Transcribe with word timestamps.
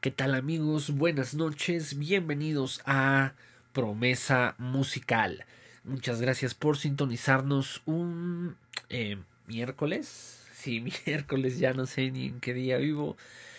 ¿Qué 0.00 0.12
tal 0.12 0.36
amigos? 0.36 0.92
Buenas 0.92 1.34
noches, 1.34 1.98
bienvenidos 1.98 2.82
a 2.86 3.34
Promesa 3.72 4.54
Musical. 4.56 5.44
Muchas 5.82 6.20
gracias 6.20 6.54
por 6.54 6.76
sintonizarnos 6.76 7.82
un 7.84 8.56
eh, 8.90 9.18
miércoles. 9.48 10.46
Sí, 10.54 10.80
miércoles, 11.04 11.58
ya 11.58 11.72
no 11.72 11.84
sé 11.86 12.12
ni 12.12 12.26
en 12.26 12.38
qué 12.38 12.54
día 12.54 12.76
vivo. 12.76 13.16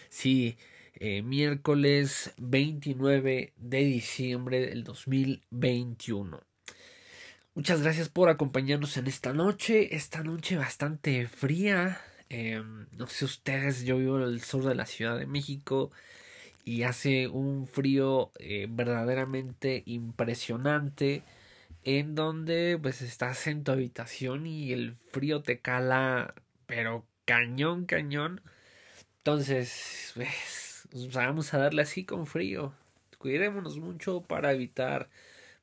Sí, 0.08 0.58
eh, 0.94 1.24
miércoles 1.24 2.34
29 2.38 3.52
de 3.58 3.80
diciembre 3.80 4.62
del 4.62 4.86
2021. 4.86 6.42
Muchas 7.54 7.82
gracias 7.82 8.08
por 8.08 8.30
acompañarnos 8.30 8.96
en 8.96 9.08
esta 9.08 9.34
noche, 9.34 9.94
esta 9.94 10.24
noche 10.24 10.56
bastante 10.56 11.28
fría. 11.28 12.00
Em, 12.30 12.88
no 12.94 13.08
sé 13.08 13.26
ustedes, 13.26 13.84
yo 13.84 13.98
vivo 13.98 14.18
en 14.20 14.24
el 14.24 14.42
sur 14.42 14.64
de 14.64 14.76
la 14.76 14.86
Ciudad 14.86 15.20
de 15.20 15.26
México 15.26 15.92
y 16.70 16.84
hace 16.84 17.28
un 17.28 17.66
frío 17.66 18.32
eh, 18.38 18.68
verdaderamente 18.70 19.82
impresionante 19.88 21.24
en 21.84 22.14
donde 22.14 22.78
pues 22.80 23.02
estás 23.02 23.48
en 23.48 23.64
tu 23.64 23.72
habitación 23.72 24.46
y 24.46 24.72
el 24.72 24.96
frío 25.12 25.42
te 25.42 25.62
cala 25.62 26.36
pero 26.68 27.08
cañón 27.26 27.88
cañón. 27.88 28.42
Entonces 29.18 30.12
pues, 30.14 30.88
vamos 31.12 31.56
a 31.56 31.58
darle 31.58 31.82
así 31.82 32.06
con 32.06 32.28
frío. 32.28 32.72
Cuidémonos 33.18 33.80
mucho 33.80 34.22
para 34.22 34.52
evitar 34.54 35.10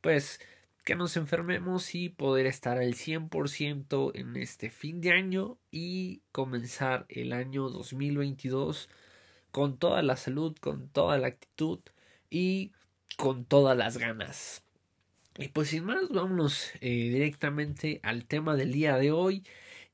pues 0.01 0.41
que 0.84 0.97
nos 0.97 1.17
enfermemos 1.17 1.95
y 1.95 2.09
poder 2.09 2.47
estar 2.47 2.79
al 2.79 2.95
100% 2.95 4.11
en 4.17 4.37
este 4.37 4.71
fin 4.71 5.01
de 5.01 5.12
año 5.12 5.57
y 5.71 6.23
comenzar 6.33 7.07
el 7.09 7.33
año 7.33 7.69
2022 7.69 8.89
con 9.57 9.79
toda 9.79 10.03
la 10.03 10.17
salud, 10.17 10.55
con 10.61 10.91
toda 10.91 11.17
la 11.17 11.29
actitud 11.29 11.81
y 12.29 12.73
con 13.17 13.47
todas 13.47 13.75
las 13.75 13.97
ganas. 13.97 14.62
Y 15.39 15.49
pues 15.49 15.71
sin 15.71 15.85
más, 15.85 16.11
vámonos 16.11 16.73
eh, 16.83 17.09
directamente 17.09 17.99
al 18.03 18.27
tema 18.27 18.55
del 18.55 18.71
día 18.71 18.99
de 18.99 19.12
hoy. 19.12 19.45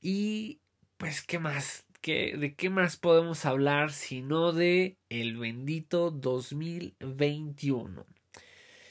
Y 0.01 0.59
pues, 0.97 1.21
¿qué 1.21 1.39
más? 1.39 1.85
¿Qué, 2.01 2.35
¿De 2.37 2.55
qué 2.55 2.69
más 2.69 2.97
podemos 2.97 3.45
hablar 3.45 3.93
sino 3.93 4.51
de 4.51 4.97
el 5.07 5.37
bendito 5.37 6.11
2021? 6.11 8.05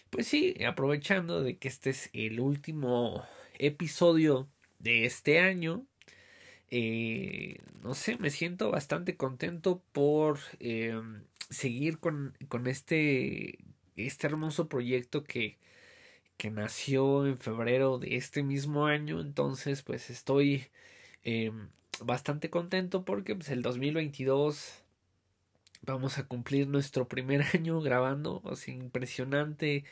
Pues 0.09 0.27
sí, 0.27 0.55
aprovechando 0.67 1.43
de 1.43 1.59
que 1.59 1.69
este 1.69 1.91
es 1.91 2.09
el 2.15 2.41
último 2.41 3.27
episodio 3.59 4.49
de 4.79 5.05
este 5.05 5.39
año, 5.39 5.87
eh, 6.75 7.59
no 7.83 7.93
sé, 7.95 8.17
me 8.17 8.31
siento 8.31 8.71
bastante 8.71 9.15
contento 9.19 9.83
por 9.93 10.39
eh, 10.59 10.99
seguir 11.51 11.99
con, 11.99 12.35
con, 12.49 12.67
este, 12.67 13.59
este 13.97 14.27
hermoso 14.27 14.69
proyecto 14.71 15.23
que, 15.23 15.59
que 16.39 16.51
nació 16.51 17.27
en 17.27 17.37
febrero 17.37 17.99
de 17.99 18.17
este 18.17 18.43
mismo 18.43 18.87
año. 18.87 19.21
Entonces, 19.21 19.83
pues 19.83 20.09
estoy 20.09 20.69
eh, 21.25 21.53
bastante 22.03 22.49
contento 22.49 23.05
porque 23.05 23.35
pues, 23.35 23.51
el 23.51 23.61
2022 23.61 24.83
vamos 25.83 26.17
a 26.17 26.27
cumplir 26.27 26.69
nuestro 26.69 27.07
primer 27.07 27.43
año 27.55 27.83
grabando. 27.83 28.43
Impresionante. 28.67 29.85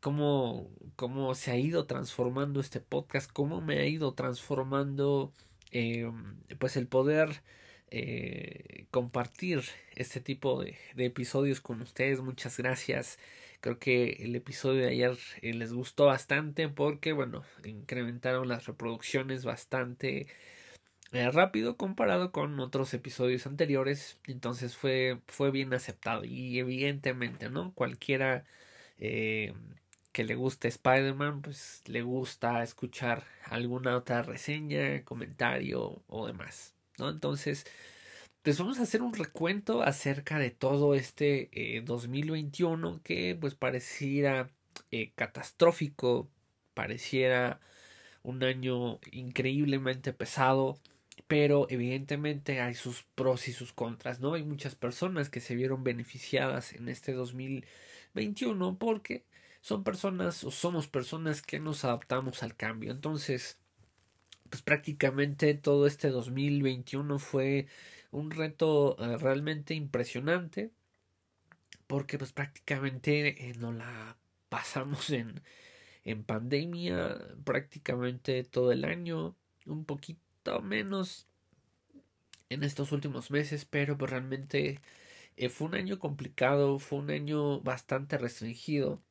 Cómo, 0.00 0.70
cómo 0.96 1.34
se 1.34 1.50
ha 1.50 1.58
ido 1.58 1.86
transformando 1.86 2.60
este 2.60 2.80
podcast, 2.80 3.30
cómo 3.30 3.60
me 3.60 3.78
ha 3.78 3.86
ido 3.86 4.14
transformando 4.14 5.34
eh, 5.72 6.10
pues 6.58 6.76
el 6.76 6.86
poder 6.88 7.42
eh, 7.90 8.86
compartir 8.90 9.62
este 9.94 10.20
tipo 10.20 10.62
de, 10.62 10.76
episodios 10.96 11.60
con 11.60 11.82
ustedes. 11.82 12.20
Muchas 12.20 12.56
gracias. 12.58 13.18
Creo 13.60 13.78
que 13.78 14.18
el 14.20 14.36
episodio 14.36 14.82
de 14.82 14.90
ayer 14.90 15.18
eh, 15.42 15.54
les 15.54 15.72
gustó 15.72 16.06
bastante 16.06 16.68
porque, 16.68 17.12
bueno, 17.12 17.44
incrementaron 17.64 18.48
las 18.48 18.66
reproducciones 18.66 19.44
bastante 19.44 20.28
rápido 21.32 21.76
comparado 21.76 22.32
con 22.32 22.58
otros 22.60 22.92
episodios 22.94 23.46
anteriores. 23.46 24.20
Entonces 24.26 24.76
fue, 24.76 25.20
fue 25.28 25.50
bien 25.50 25.72
aceptado. 25.74 26.24
Y 26.24 26.58
evidentemente, 26.58 27.50
¿no? 27.50 27.72
Cualquiera 27.74 28.44
que 30.16 30.24
le 30.24 30.34
guste 30.34 30.68
Spider-Man, 30.68 31.42
pues 31.42 31.82
le 31.84 32.00
gusta 32.00 32.62
escuchar 32.62 33.24
alguna 33.44 33.94
otra 33.98 34.22
reseña, 34.22 35.04
comentario 35.04 36.02
o 36.06 36.26
demás, 36.26 36.74
¿no? 36.96 37.10
Entonces, 37.10 37.66
pues 38.40 38.58
vamos 38.58 38.78
a 38.78 38.84
hacer 38.84 39.02
un 39.02 39.12
recuento 39.12 39.82
acerca 39.82 40.38
de 40.38 40.50
todo 40.50 40.94
este 40.94 41.82
2021 41.84 42.94
eh, 42.94 43.00
que 43.04 43.36
pues 43.38 43.54
pareciera 43.56 44.48
eh, 44.90 45.12
catastrófico, 45.14 46.30
pareciera 46.72 47.60
un 48.22 48.42
año 48.42 49.00
increíblemente 49.12 50.14
pesado, 50.14 50.78
pero 51.26 51.66
evidentemente 51.68 52.62
hay 52.62 52.74
sus 52.74 53.02
pros 53.14 53.48
y 53.48 53.52
sus 53.52 53.74
contras, 53.74 54.20
¿no? 54.20 54.32
Hay 54.32 54.44
muchas 54.44 54.76
personas 54.76 55.28
que 55.28 55.40
se 55.40 55.54
vieron 55.54 55.84
beneficiadas 55.84 56.72
en 56.72 56.88
este 56.88 57.12
2021 57.12 58.78
porque 58.78 59.26
son 59.66 59.82
personas 59.82 60.44
o 60.44 60.52
somos 60.52 60.86
personas 60.86 61.42
que 61.42 61.58
nos 61.58 61.84
adaptamos 61.84 62.44
al 62.44 62.54
cambio. 62.54 62.92
Entonces, 62.92 63.58
pues 64.48 64.62
prácticamente 64.62 65.54
todo 65.54 65.88
este 65.88 66.10
2021 66.10 67.18
fue 67.18 67.66
un 68.12 68.30
reto 68.30 68.96
eh, 69.00 69.16
realmente 69.18 69.74
impresionante 69.74 70.70
porque 71.88 72.16
pues 72.16 72.32
prácticamente 72.32 73.50
eh, 73.50 73.54
nos 73.58 73.74
la 73.74 74.16
pasamos 74.48 75.10
en, 75.10 75.42
en 76.04 76.22
pandemia 76.22 77.18
prácticamente 77.42 78.44
todo 78.44 78.70
el 78.70 78.84
año, 78.84 79.34
un 79.66 79.84
poquito 79.84 80.62
menos 80.62 81.26
en 82.50 82.62
estos 82.62 82.92
últimos 82.92 83.32
meses, 83.32 83.64
pero 83.64 83.98
pues 83.98 84.12
realmente 84.12 84.80
eh, 85.36 85.48
fue 85.48 85.66
un 85.66 85.74
año 85.74 85.98
complicado, 85.98 86.78
fue 86.78 87.00
un 87.00 87.10
año 87.10 87.60
bastante 87.62 88.16
restringido 88.16 89.02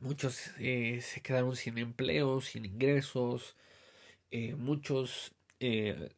Muchos 0.00 0.50
eh, 0.58 1.00
se 1.02 1.20
quedaron 1.22 1.56
sin 1.56 1.78
empleo, 1.78 2.40
sin 2.40 2.64
ingresos. 2.64 3.56
Eh, 4.30 4.54
muchos 4.56 5.34
eh, 5.60 6.10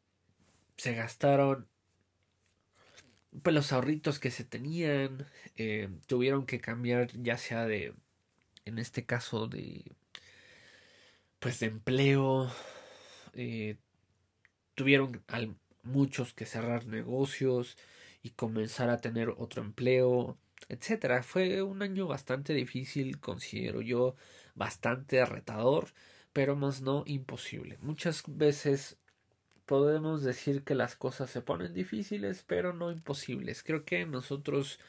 se 0.77 0.95
gastaron 0.95 1.69
pues, 3.43 3.55
los 3.55 3.73
ahorritos 3.73 4.19
que 4.19 4.31
se 4.31 4.45
tenían. 4.45 5.27
tuvieron 6.07 6.47
que 6.47 6.61
cambiar 6.61 7.11
ya 7.23 7.39
sea 7.39 7.67
de, 7.67 7.95
en 8.65 8.79
este 8.79 9.05
caso, 9.07 9.47
de 9.49 9.85
pues 11.39 11.61
de 11.61 11.67
empleo. 11.67 12.51
tuvieron 14.75 15.23
muchos 15.83 16.33
que 16.35 16.47
cerrar 16.47 16.87
negocios 16.87 17.77
y 18.23 18.31
comenzar 18.31 18.89
a 18.91 19.01
tener 19.01 19.31
otro 19.31 19.63
empleo 19.63 20.39
etcétera. 20.69 21.23
Fue 21.23 21.63
un 21.63 21.83
año 21.83 22.07
bastante 22.07 22.55
difícil, 22.55 23.21
considero 23.21 23.81
yo, 23.83 24.17
bastante 24.55 25.25
retador, 25.25 25.89
pero 26.33 26.57
más 26.57 26.83
no 26.83 27.05
imposible. 27.07 27.79
Muchas 27.81 28.25
veces 28.27 28.99
podemos 29.67 30.23
decir 30.23 30.65
que 30.65 30.75
las 30.75 30.97
cosas 30.97 31.31
se 31.31 31.41
ponen 31.43 31.75
difíciles, 31.75 32.45
pero 32.47 32.73
no 32.73 32.91
imposibles. 32.91 33.63
Creo 33.63 33.85
que 33.85 34.07
nosotros 34.07 34.81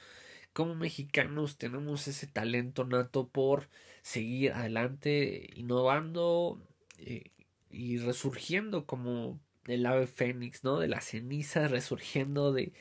como 0.53 0.75
mexicanos 0.75 1.57
tenemos 1.57 2.07
ese 2.07 2.27
talento 2.27 2.85
nato 2.85 3.27
por 3.27 3.69
seguir 4.01 4.53
adelante, 4.53 5.49
innovando 5.55 6.61
eh, 6.99 7.31
y 7.69 7.97
resurgiendo 7.97 8.85
como 8.85 9.39
el 9.67 9.85
ave 9.85 10.07
fénix, 10.07 10.63
¿no? 10.63 10.79
De 10.79 10.87
la 10.87 11.01
ceniza, 11.01 11.67
resurgiendo 11.67 12.53
de, 12.53 12.73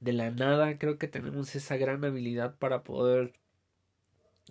de 0.00 0.12
la 0.12 0.30
nada. 0.30 0.78
Creo 0.78 0.98
que 0.98 1.08
tenemos 1.08 1.54
esa 1.56 1.76
gran 1.76 2.04
habilidad 2.04 2.56
para 2.58 2.82
poder 2.82 3.34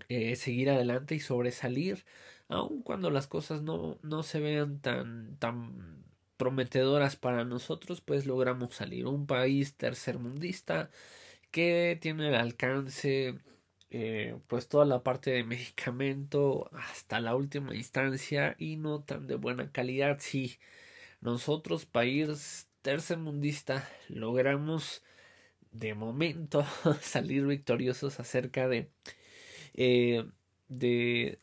eh, 0.07 0.35
seguir 0.35 0.69
adelante 0.69 1.15
y 1.15 1.19
sobresalir, 1.19 2.05
aun 2.47 2.81
cuando 2.83 3.09
las 3.11 3.27
cosas 3.27 3.61
no, 3.61 3.99
no 4.01 4.23
se 4.23 4.39
vean 4.39 4.79
tan, 4.79 5.35
tan 5.37 6.03
prometedoras 6.37 7.15
para 7.17 7.43
nosotros, 7.45 8.01
pues 8.01 8.25
logramos 8.25 8.73
salir. 8.75 9.05
Un 9.07 9.27
país 9.27 9.75
tercermundista 9.75 10.89
que 11.51 11.97
tiene 12.01 12.29
el 12.29 12.35
alcance, 12.35 13.39
eh, 13.91 14.37
pues 14.47 14.69
toda 14.69 14.85
la 14.85 15.03
parte 15.03 15.31
de 15.31 15.43
medicamento 15.43 16.69
hasta 16.73 17.19
la 17.19 17.35
última 17.35 17.75
instancia 17.75 18.55
y 18.59 18.77
no 18.77 19.01
tan 19.03 19.27
de 19.27 19.35
buena 19.35 19.71
calidad. 19.71 20.17
Si 20.21 20.59
nosotros, 21.21 21.85
país 21.85 22.69
tercermundista, 22.81 23.89
logramos 24.09 25.03
de 25.71 25.93
momento 25.95 26.65
salir 27.01 27.45
victoriosos 27.45 28.19
acerca 28.19 28.67
de 28.67 28.89
eh, 29.73 30.25
de 30.69 31.39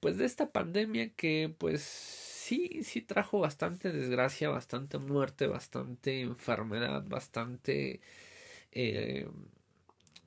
pues 0.00 0.18
de 0.18 0.26
esta 0.26 0.50
pandemia 0.52 1.10
que 1.14 1.54
pues 1.58 1.82
sí 1.82 2.82
sí 2.84 3.02
trajo 3.02 3.40
bastante 3.40 3.92
desgracia 3.92 4.48
bastante 4.50 4.98
muerte 4.98 5.46
bastante 5.46 6.20
enfermedad 6.22 7.04
bastante 7.06 8.00
eh, 8.72 9.28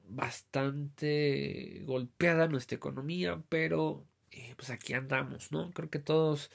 bastante 0.08 1.84
golpeada 1.86 2.48
nuestra 2.48 2.76
economía, 2.76 3.42
pero 3.50 4.06
eh, 4.32 4.54
pues 4.58 4.70
aquí 4.70 4.94
andamos, 4.94 5.52
¿no? 5.52 5.72
Creo 5.72 5.90
que 5.90 6.00
todos 6.00 6.52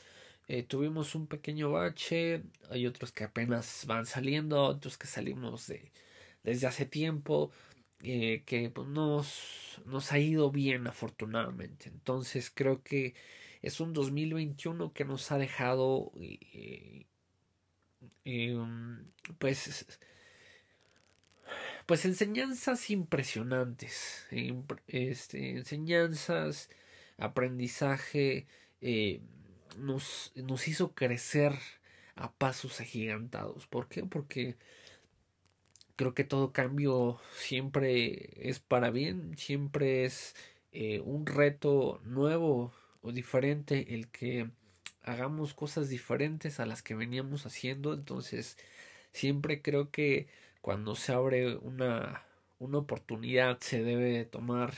tuvimos 0.68 1.14
un 1.16 1.26
pequeño 1.26 1.72
bache, 1.72 2.42
hay 2.70 2.86
otros 2.86 3.12
que 3.12 3.24
apenas 3.24 3.84
van 3.86 4.06
saliendo, 4.06 4.62
otros 4.62 4.96
que 4.98 5.06
salimos 5.08 5.66
de 5.66 5.90
desde 6.46 6.66
hace 6.68 6.86
tiempo, 6.86 7.50
eh, 8.02 8.42
que 8.46 8.70
pues, 8.70 8.88
nos, 8.88 9.82
nos 9.84 10.12
ha 10.12 10.18
ido 10.18 10.50
bien 10.50 10.86
afortunadamente. 10.86 11.88
Entonces 11.90 12.50
creo 12.54 12.82
que 12.82 13.14
es 13.62 13.80
un 13.80 13.92
2021 13.92 14.92
que 14.92 15.04
nos 15.04 15.32
ha 15.32 15.38
dejado 15.38 16.12
em, 18.24 19.04
pues 19.38 19.86
pues 21.86 22.04
enseñanzas 22.04 22.90
impresionantes, 22.90 24.26
este, 24.88 25.50
enseñanzas, 25.50 26.68
aprendizaje, 27.16 28.46
eh, 28.80 29.20
nos, 29.78 30.32
nos 30.34 30.68
hizo 30.68 30.94
crecer 30.94 31.54
a 32.16 32.32
pasos 32.32 32.80
agigantados. 32.80 33.66
¿Por 33.68 33.88
qué? 33.88 34.04
Porque 34.04 34.56
creo 35.96 36.14
que 36.14 36.24
todo 36.24 36.52
cambio 36.52 37.18
siempre 37.36 38.30
es 38.48 38.60
para 38.60 38.90
bien, 38.90 39.36
siempre 39.36 40.04
es 40.04 40.36
eh, 40.72 41.00
un 41.00 41.26
reto 41.26 42.00
nuevo 42.04 42.72
o 43.02 43.12
diferente 43.12 43.94
el 43.94 44.08
que 44.08 44.50
hagamos 45.02 45.54
cosas 45.54 45.88
diferentes 45.88 46.60
a 46.60 46.66
las 46.66 46.82
que 46.82 46.94
veníamos 46.94 47.46
haciendo. 47.46 47.94
Entonces, 47.94 48.58
siempre 49.12 49.62
creo 49.62 49.90
que 49.90 50.28
cuando 50.60 50.96
se 50.96 51.12
abre 51.12 51.56
una, 51.56 52.24
una 52.58 52.78
oportunidad 52.78 53.58
se 53.60 53.82
debe 53.82 54.24
tomar 54.24 54.74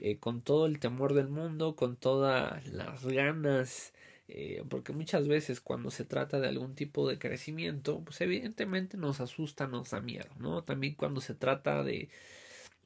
eh, 0.00 0.18
con 0.18 0.42
todo 0.42 0.66
el 0.66 0.78
temor 0.78 1.14
del 1.14 1.28
mundo, 1.28 1.76
con 1.76 1.96
todas 1.96 2.66
las 2.68 3.04
ganas, 3.04 3.92
eh, 4.34 4.64
porque 4.70 4.94
muchas 4.94 5.28
veces 5.28 5.60
cuando 5.60 5.90
se 5.90 6.06
trata 6.06 6.40
de 6.40 6.48
algún 6.48 6.74
tipo 6.74 7.06
de 7.06 7.18
crecimiento, 7.18 8.00
pues 8.00 8.18
evidentemente 8.22 8.96
nos 8.96 9.20
asusta, 9.20 9.66
nos 9.66 9.90
da 9.90 10.00
miedo, 10.00 10.30
¿no? 10.38 10.64
También 10.64 10.94
cuando 10.94 11.20
se 11.20 11.34
trata 11.34 11.82
de, 11.82 12.08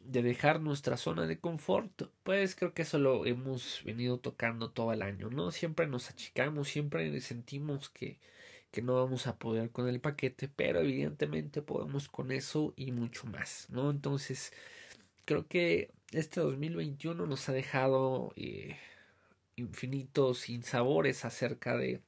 de 0.05 0.23
dejar 0.23 0.61
nuestra 0.61 0.97
zona 0.97 1.29
de 1.29 1.39
confort, 1.39 2.03
pues 2.25 2.57
creo 2.57 2.75
que 2.75 2.83
eso 2.83 2.99
lo 2.99 3.27
hemos 3.27 3.83
venido 3.85 4.19
tocando 4.19 4.71
todo 4.73 4.93
el 4.93 5.03
año, 5.03 5.31
¿no? 5.31 5.53
Siempre 5.53 5.87
nos 5.87 6.11
achicamos, 6.11 6.69
siempre 6.69 7.21
sentimos 7.21 7.91
que, 7.91 8.19
que 8.73 8.83
no 8.83 8.97
vamos 8.97 9.29
a 9.29 9.39
poder 9.39 9.71
con 9.71 9.89
el 9.89 10.01
paquete, 10.01 10.49
pero 10.49 10.81
evidentemente 10.81 11.63
podemos 11.63 12.09
con 12.09 12.33
eso 12.33 12.75
y 12.77 12.91
mucho 12.91 13.25
más, 13.29 13.69
¿no? 13.71 13.91
Entonces, 13.91 14.53
creo 15.25 15.47
que 15.47 15.91
este 16.13 16.41
2021 16.41 17.25
nos 17.27 17.49
ha 17.49 17.53
dejado 17.53 18.33
eh, 18.37 18.77
infinitos 19.57 20.41
sinsabores 20.41 21.25
acerca 21.25 21.77
de, 21.77 22.01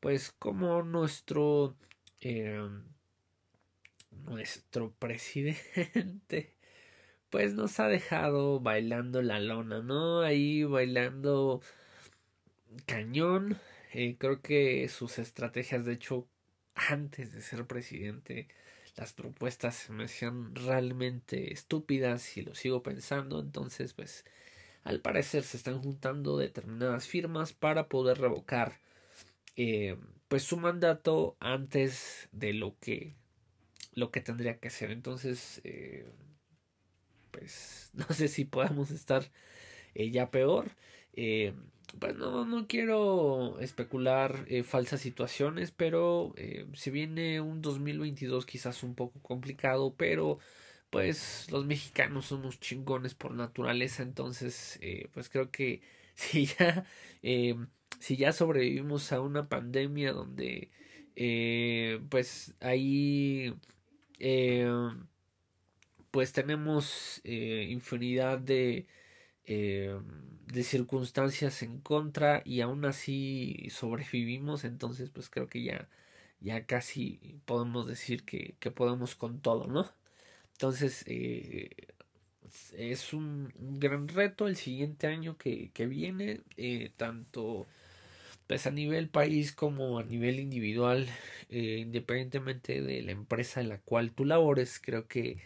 pues, 0.00 0.32
cómo 0.38 0.82
nuestro, 0.82 1.76
eh, 2.20 2.68
nuestro 4.10 4.92
presidente, 4.98 6.56
pues, 7.30 7.54
nos 7.54 7.80
ha 7.80 7.88
dejado 7.88 8.60
bailando 8.60 9.22
la 9.22 9.40
lona, 9.40 9.82
¿no? 9.82 10.22
Ahí 10.22 10.64
bailando 10.64 11.62
cañón 12.86 13.58
eh, 13.92 14.16
creo 14.18 14.40
que 14.40 14.88
sus 14.88 15.18
estrategias, 15.18 15.84
de 15.84 15.92
hecho, 15.94 16.26
antes 16.74 17.32
de 17.32 17.42
ser 17.42 17.66
presidente, 17.66 18.48
las 18.96 19.12
propuestas 19.12 19.90
me 19.90 20.04
hacían 20.04 20.54
realmente 20.54 21.52
estúpidas 21.52 22.36
y 22.38 22.42
lo 22.42 22.54
sigo 22.54 22.82
pensando. 22.82 23.40
Entonces, 23.40 23.92
pues, 23.94 24.24
al 24.84 25.00
parecer 25.00 25.42
se 25.44 25.56
están 25.56 25.80
juntando 25.82 26.38
determinadas 26.38 27.06
firmas 27.06 27.52
para 27.52 27.88
poder 27.88 28.18
revocar 28.18 28.80
eh, 29.56 29.96
pues 30.28 30.44
su 30.44 30.56
mandato 30.56 31.36
antes 31.40 32.28
de 32.32 32.52
lo 32.54 32.76
que 32.80 33.14
lo 33.94 34.10
que 34.10 34.20
tendría 34.20 34.58
que 34.58 34.68
hacer 34.68 34.90
entonces 34.90 35.60
eh, 35.64 36.06
pues 37.30 37.90
no 37.94 38.06
sé 38.14 38.28
si 38.28 38.44
podamos 38.44 38.90
estar 38.90 39.30
ya 39.94 40.30
peor. 40.30 40.70
Eh, 41.14 41.54
pues 41.98 42.16
no, 42.16 42.46
no 42.46 42.66
quiero 42.66 43.58
especular 43.60 44.46
eh, 44.48 44.62
falsas 44.62 45.00
situaciones, 45.00 45.72
pero 45.72 46.32
eh, 46.36 46.66
se 46.74 46.90
viene 46.90 47.40
un 47.40 47.60
2022 47.60 48.46
quizás 48.46 48.82
un 48.82 48.94
poco 48.94 49.20
complicado, 49.20 49.94
pero 49.96 50.38
pues 50.92 51.50
los 51.52 51.66
mexicanos 51.66 52.26
somos 52.28 52.60
chingones 52.60 53.14
por 53.16 53.32
naturaleza, 53.34 54.04
entonces 54.04 54.78
eh, 54.82 55.08
pues 55.14 55.30
creo 55.30 55.50
que 55.52 55.82
si 56.16 56.46
ya, 56.46 56.86
eh, 57.24 57.56
si 58.00 58.16
ya 58.18 58.32
sobrevivimos 58.34 59.12
a 59.12 59.20
una 59.22 59.48
pandemia 59.50 60.12
donde 60.14 60.70
eh, 61.16 62.00
pues 62.10 62.54
ahí 62.60 63.54
pues 66.10 66.32
tenemos 66.32 67.20
infinidad 67.24 68.38
de 68.38 68.86
eh, 69.46 69.98
de 70.46 70.64
circunstancias 70.64 71.62
en 71.62 71.80
contra 71.80 72.42
y 72.46 72.62
aún 72.62 72.84
así 72.86 73.68
sobrevivimos 73.70 74.64
entonces 74.64 75.10
pues 75.10 75.30
creo 75.30 75.48
que 75.48 75.64
ya 75.64 75.88
ya 76.40 76.66
casi 76.66 77.40
podemos 77.46 77.86
decir 77.88 78.24
que, 78.24 78.56
que 78.60 78.70
podemos 78.72 79.16
con 79.16 79.40
todo 79.42 79.66
no 79.68 79.90
entonces 80.62 81.02
eh, 81.08 81.70
es 82.78 83.12
un, 83.12 83.52
gran 83.80 84.06
reto 84.06 84.46
el 84.46 84.54
siguiente 84.54 85.08
año 85.08 85.36
que, 85.36 85.72
que 85.72 85.86
viene 85.88 86.42
eh, 86.56 86.92
tanto 86.96 87.66
pues 88.46 88.68
a 88.68 88.70
nivel 88.70 89.08
país 89.08 89.50
como 89.50 89.98
a 89.98 90.04
nivel 90.04 90.38
individual 90.38 91.08
eh, 91.50 91.78
independientemente 91.80 92.80
de 92.80 93.02
la 93.02 93.10
empresa 93.10 93.60
en 93.60 93.70
la 93.70 93.78
cual 93.78 94.12
tú 94.12 94.24
labores 94.24 94.78
creo 94.78 95.08
que 95.08 95.38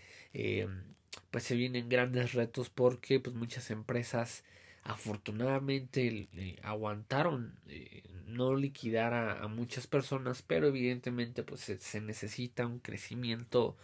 pues 1.31 1.45
se 1.45 1.57
vienen 1.57 1.89
grandes 1.89 2.35
retos 2.35 2.69
porque 2.69 3.19
pues 3.19 3.35
muchas 3.35 3.71
empresas 3.71 4.45
afortunadamente 4.83 6.29
aguantaron 6.63 7.59
no 8.27 8.55
liquidar 8.55 9.15
a, 9.15 9.49
muchas 9.49 9.87
personas 9.87 10.43
pero 10.43 10.67
evidentemente 10.67 11.43
pues 11.43 11.63
se, 11.63 12.01
necesita 12.03 12.67
un 12.67 12.81
crecimiento 12.81 13.79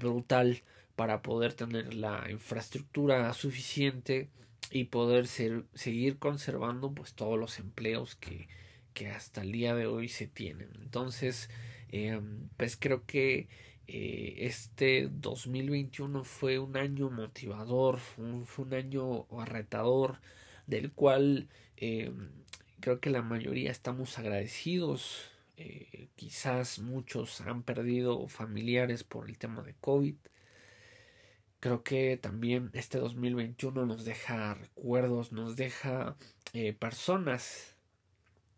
brutal 0.00 0.62
para 0.96 1.22
poder 1.22 1.54
tener 1.54 1.94
la 1.94 2.30
infraestructura 2.30 3.32
suficiente 3.34 4.28
y 4.70 4.84
poder 4.84 5.26
ser, 5.26 5.64
seguir 5.74 6.18
conservando 6.18 6.92
pues 6.92 7.14
todos 7.14 7.38
los 7.38 7.58
empleos 7.58 8.16
que, 8.16 8.48
que 8.94 9.08
hasta 9.08 9.42
el 9.42 9.52
día 9.52 9.74
de 9.74 9.86
hoy 9.86 10.08
se 10.08 10.26
tienen 10.26 10.70
entonces 10.80 11.50
eh, 11.90 12.20
pues 12.56 12.76
creo 12.76 13.04
que 13.06 13.48
eh, 13.86 14.46
este 14.46 15.08
2021 15.10 16.24
fue 16.24 16.58
un 16.58 16.76
año 16.76 17.10
motivador, 17.10 17.98
fue 17.98 18.64
un 18.64 18.74
año 18.74 19.26
arretador, 19.38 20.20
del 20.66 20.92
cual 20.92 21.48
eh, 21.76 22.12
creo 22.80 23.00
que 23.00 23.10
la 23.10 23.22
mayoría 23.22 23.70
estamos 23.70 24.18
agradecidos. 24.18 25.31
Eh, 25.56 26.08
quizás 26.16 26.78
muchos 26.78 27.40
han 27.42 27.62
perdido 27.62 28.26
familiares 28.28 29.04
por 29.04 29.28
el 29.28 29.38
tema 29.38 29.62
de 29.62 29.74
COVID. 29.74 30.16
Creo 31.60 31.82
que 31.84 32.16
también 32.16 32.70
este 32.74 32.98
2021 32.98 33.86
nos 33.86 34.04
deja 34.04 34.54
recuerdos, 34.54 35.32
nos 35.32 35.56
deja 35.56 36.16
personas, 36.80 37.76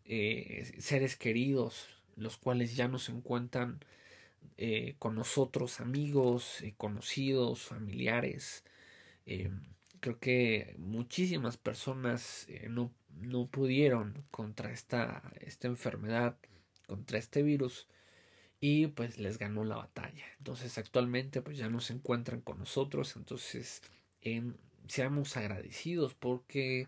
seres 0.03 1.15
queridos, 1.15 1.87
los 2.15 2.37
cuales 2.37 2.75
ya 2.75 2.87
no 2.87 2.97
se 2.97 3.11
encuentran 3.11 3.79
eh, 4.57 4.95
con 4.99 5.15
nosotros, 5.15 5.81
amigos, 5.81 6.61
eh, 6.61 6.73
conocidos, 6.77 7.63
familiares. 7.63 8.63
Eh, 9.25 9.51
creo 9.99 10.19
que 10.19 10.75
muchísimas 10.77 11.57
personas 11.57 12.47
no, 12.69 12.93
no, 13.09 13.47
pudieron 13.47 14.23
contra 14.31 14.71
esta, 14.71 15.33
esta 15.41 15.67
enfermedad, 15.67 16.37
contra 16.85 17.17
este 17.19 17.43
virus 17.43 17.87
y 18.59 18.87
pues 18.87 19.17
les 19.19 19.37
ganó 19.37 19.63
la 19.63 19.77
batalla. 19.77 20.25
Entonces 20.37 20.77
actualmente 20.77 21.41
pues 21.41 21.57
ya 21.57 21.69
no 21.69 21.79
se 21.81 21.93
encuentran 21.93 22.41
con 22.41 22.59
nosotros, 22.59 23.15
entonces 23.15 23.81
seamos 24.87 25.37
agradecidos 25.37 26.13
porque 26.15 26.87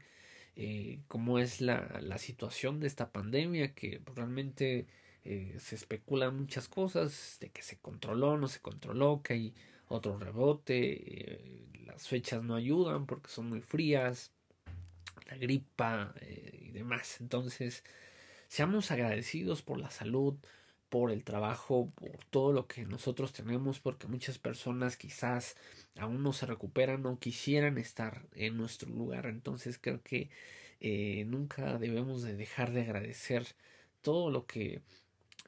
como 1.07 1.37
es 1.37 1.61
la, 1.61 1.99
la 2.01 2.17
situación 2.17 2.79
de 2.79 2.87
esta 2.87 3.11
pandemia 3.11 3.75
que 3.75 4.01
realmente 4.15 4.87
eh, 5.29 5.57
se 5.59 5.75
especulan 5.75 6.37
muchas 6.37 6.69
cosas 6.69 7.35
de 7.41 7.49
que 7.49 7.61
se 7.61 7.77
controló, 7.79 8.37
no 8.37 8.47
se 8.47 8.61
controló, 8.61 9.21
que 9.21 9.33
hay 9.33 9.53
otro 9.89 10.17
rebote, 10.17 11.33
eh, 11.33 11.67
las 11.85 12.07
fechas 12.07 12.43
no 12.43 12.55
ayudan 12.55 13.05
porque 13.05 13.29
son 13.29 13.49
muy 13.49 13.59
frías, 13.59 14.31
la 15.29 15.35
gripa 15.35 16.13
eh, 16.21 16.67
y 16.67 16.71
demás. 16.71 17.19
Entonces, 17.19 17.83
seamos 18.47 18.91
agradecidos 18.91 19.61
por 19.61 19.79
la 19.79 19.89
salud, 19.89 20.35
por 20.89 21.11
el 21.11 21.23
trabajo, 21.23 21.91
por 21.95 22.23
todo 22.25 22.53
lo 22.53 22.67
que 22.67 22.85
nosotros 22.85 23.33
tenemos, 23.33 23.79
porque 23.79 24.07
muchas 24.07 24.37
personas 24.37 24.95
quizás 24.97 25.57
aún 25.97 26.23
no 26.23 26.33
se 26.33 26.45
recuperan 26.45 27.05
o 27.05 27.19
quisieran 27.19 27.77
estar 27.77 28.25
en 28.33 28.57
nuestro 28.57 28.89
lugar. 28.89 29.25
Entonces 29.25 29.77
creo 29.79 30.01
que 30.01 30.29
eh, 30.79 31.25
nunca 31.25 31.77
debemos 31.77 32.23
de 32.23 32.35
dejar 32.35 32.71
de 32.71 32.81
agradecer 32.81 33.47
todo 34.01 34.29
lo 34.29 34.45
que 34.45 34.81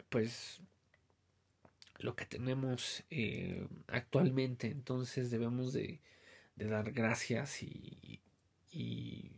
pues 0.10 0.60
lo 2.00 2.16
que 2.16 2.26
tenemos 2.26 3.04
eh, 3.12 3.68
actualmente 3.88 4.68
entonces 4.68 5.30
debemos 5.30 5.74
de, 5.74 6.02
dar 6.56 6.92
gracias 6.92 7.62
y, 7.62 8.22
y 8.72 9.32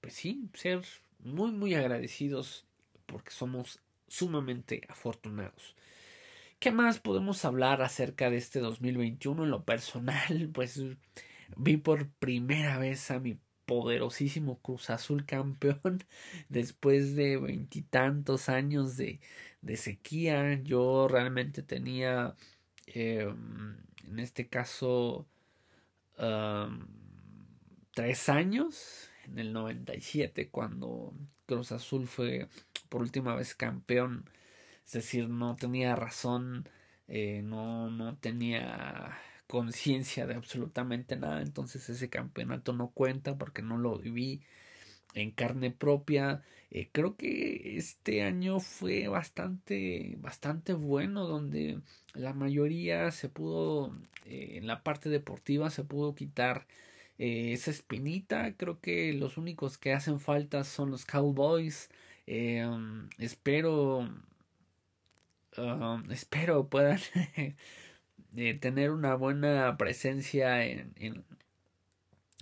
pues 0.00 0.14
sí 0.14 0.48
ser 0.54 0.82
muy 1.20 1.52
muy 1.52 1.74
agradecidos 1.74 2.66
porque 3.06 3.30
somos 3.30 3.80
sumamente 4.06 4.82
afortunados. 4.88 5.74
¿Qué 6.58 6.72
más 6.72 6.98
podemos 6.98 7.44
hablar 7.44 7.82
acerca 7.82 8.30
de 8.30 8.36
este 8.36 8.58
2021? 8.60 9.44
En 9.44 9.50
lo 9.50 9.64
personal, 9.64 10.50
pues 10.52 10.82
vi 11.56 11.76
por 11.76 12.08
primera 12.08 12.78
vez 12.78 13.10
a 13.10 13.20
mi 13.20 13.38
poderosísimo 13.64 14.58
Cruz 14.60 14.90
Azul 14.90 15.26
campeón 15.26 16.02
después 16.48 17.14
de 17.14 17.36
veintitantos 17.36 18.48
años 18.48 18.96
de, 18.96 19.20
de, 19.60 19.76
sequía. 19.76 20.60
Yo 20.62 21.06
realmente 21.06 21.62
tenía, 21.62 22.34
em, 22.86 23.76
en 24.08 24.18
este 24.18 24.48
caso, 24.48 25.26
tres 27.94 28.28
años, 28.28 29.10
en 29.30 29.38
el 29.38 29.52
97, 29.52 30.48
cuando 30.50 31.12
Cruz 31.46 31.72
Azul 31.72 32.06
fue 32.06 32.48
por 32.88 33.02
última 33.02 33.34
vez 33.34 33.54
campeón. 33.54 34.28
Es 34.86 34.92
decir, 34.92 35.28
no 35.28 35.56
tenía 35.56 35.96
razón, 35.96 36.68
eh, 37.08 37.42
no, 37.44 37.90
no 37.90 38.16
tenía 38.16 39.18
conciencia 39.46 40.26
de 40.26 40.34
absolutamente 40.34 41.16
nada. 41.16 41.42
Entonces 41.42 41.88
ese 41.88 42.08
campeonato 42.10 42.72
no 42.72 42.90
cuenta 42.90 43.36
porque 43.38 43.62
no 43.62 43.78
lo 43.78 43.98
viví 43.98 44.42
en 45.14 45.30
carne 45.30 45.70
propia. 45.70 46.42
Eh, 46.70 46.88
creo 46.92 47.16
que 47.16 47.76
este 47.76 48.22
año 48.22 48.60
fue 48.60 49.08
bastante, 49.08 50.16
bastante 50.18 50.74
bueno, 50.74 51.26
donde 51.26 51.80
la 52.14 52.34
mayoría 52.34 53.10
se 53.10 53.28
pudo, 53.28 53.96
eh, 54.26 54.58
en 54.58 54.66
la 54.66 54.82
parte 54.82 55.08
deportiva 55.08 55.70
se 55.70 55.84
pudo 55.84 56.14
quitar 56.14 56.66
esa 57.18 57.70
espinita. 57.70 58.54
Creo 58.56 58.80
que 58.80 59.12
los 59.12 59.36
únicos 59.36 59.78
que 59.78 59.92
hacen 59.92 60.20
falta 60.20 60.64
son 60.64 60.90
los 60.90 61.04
Cowboys. 61.04 61.90
Eh, 62.26 62.64
um, 62.66 63.08
espero, 63.18 64.08
um, 65.56 66.10
espero 66.10 66.68
puedan 66.68 67.00
eh, 68.36 68.54
tener 68.60 68.90
una 68.90 69.14
buena 69.14 69.76
presencia 69.78 70.64
en, 70.64 70.92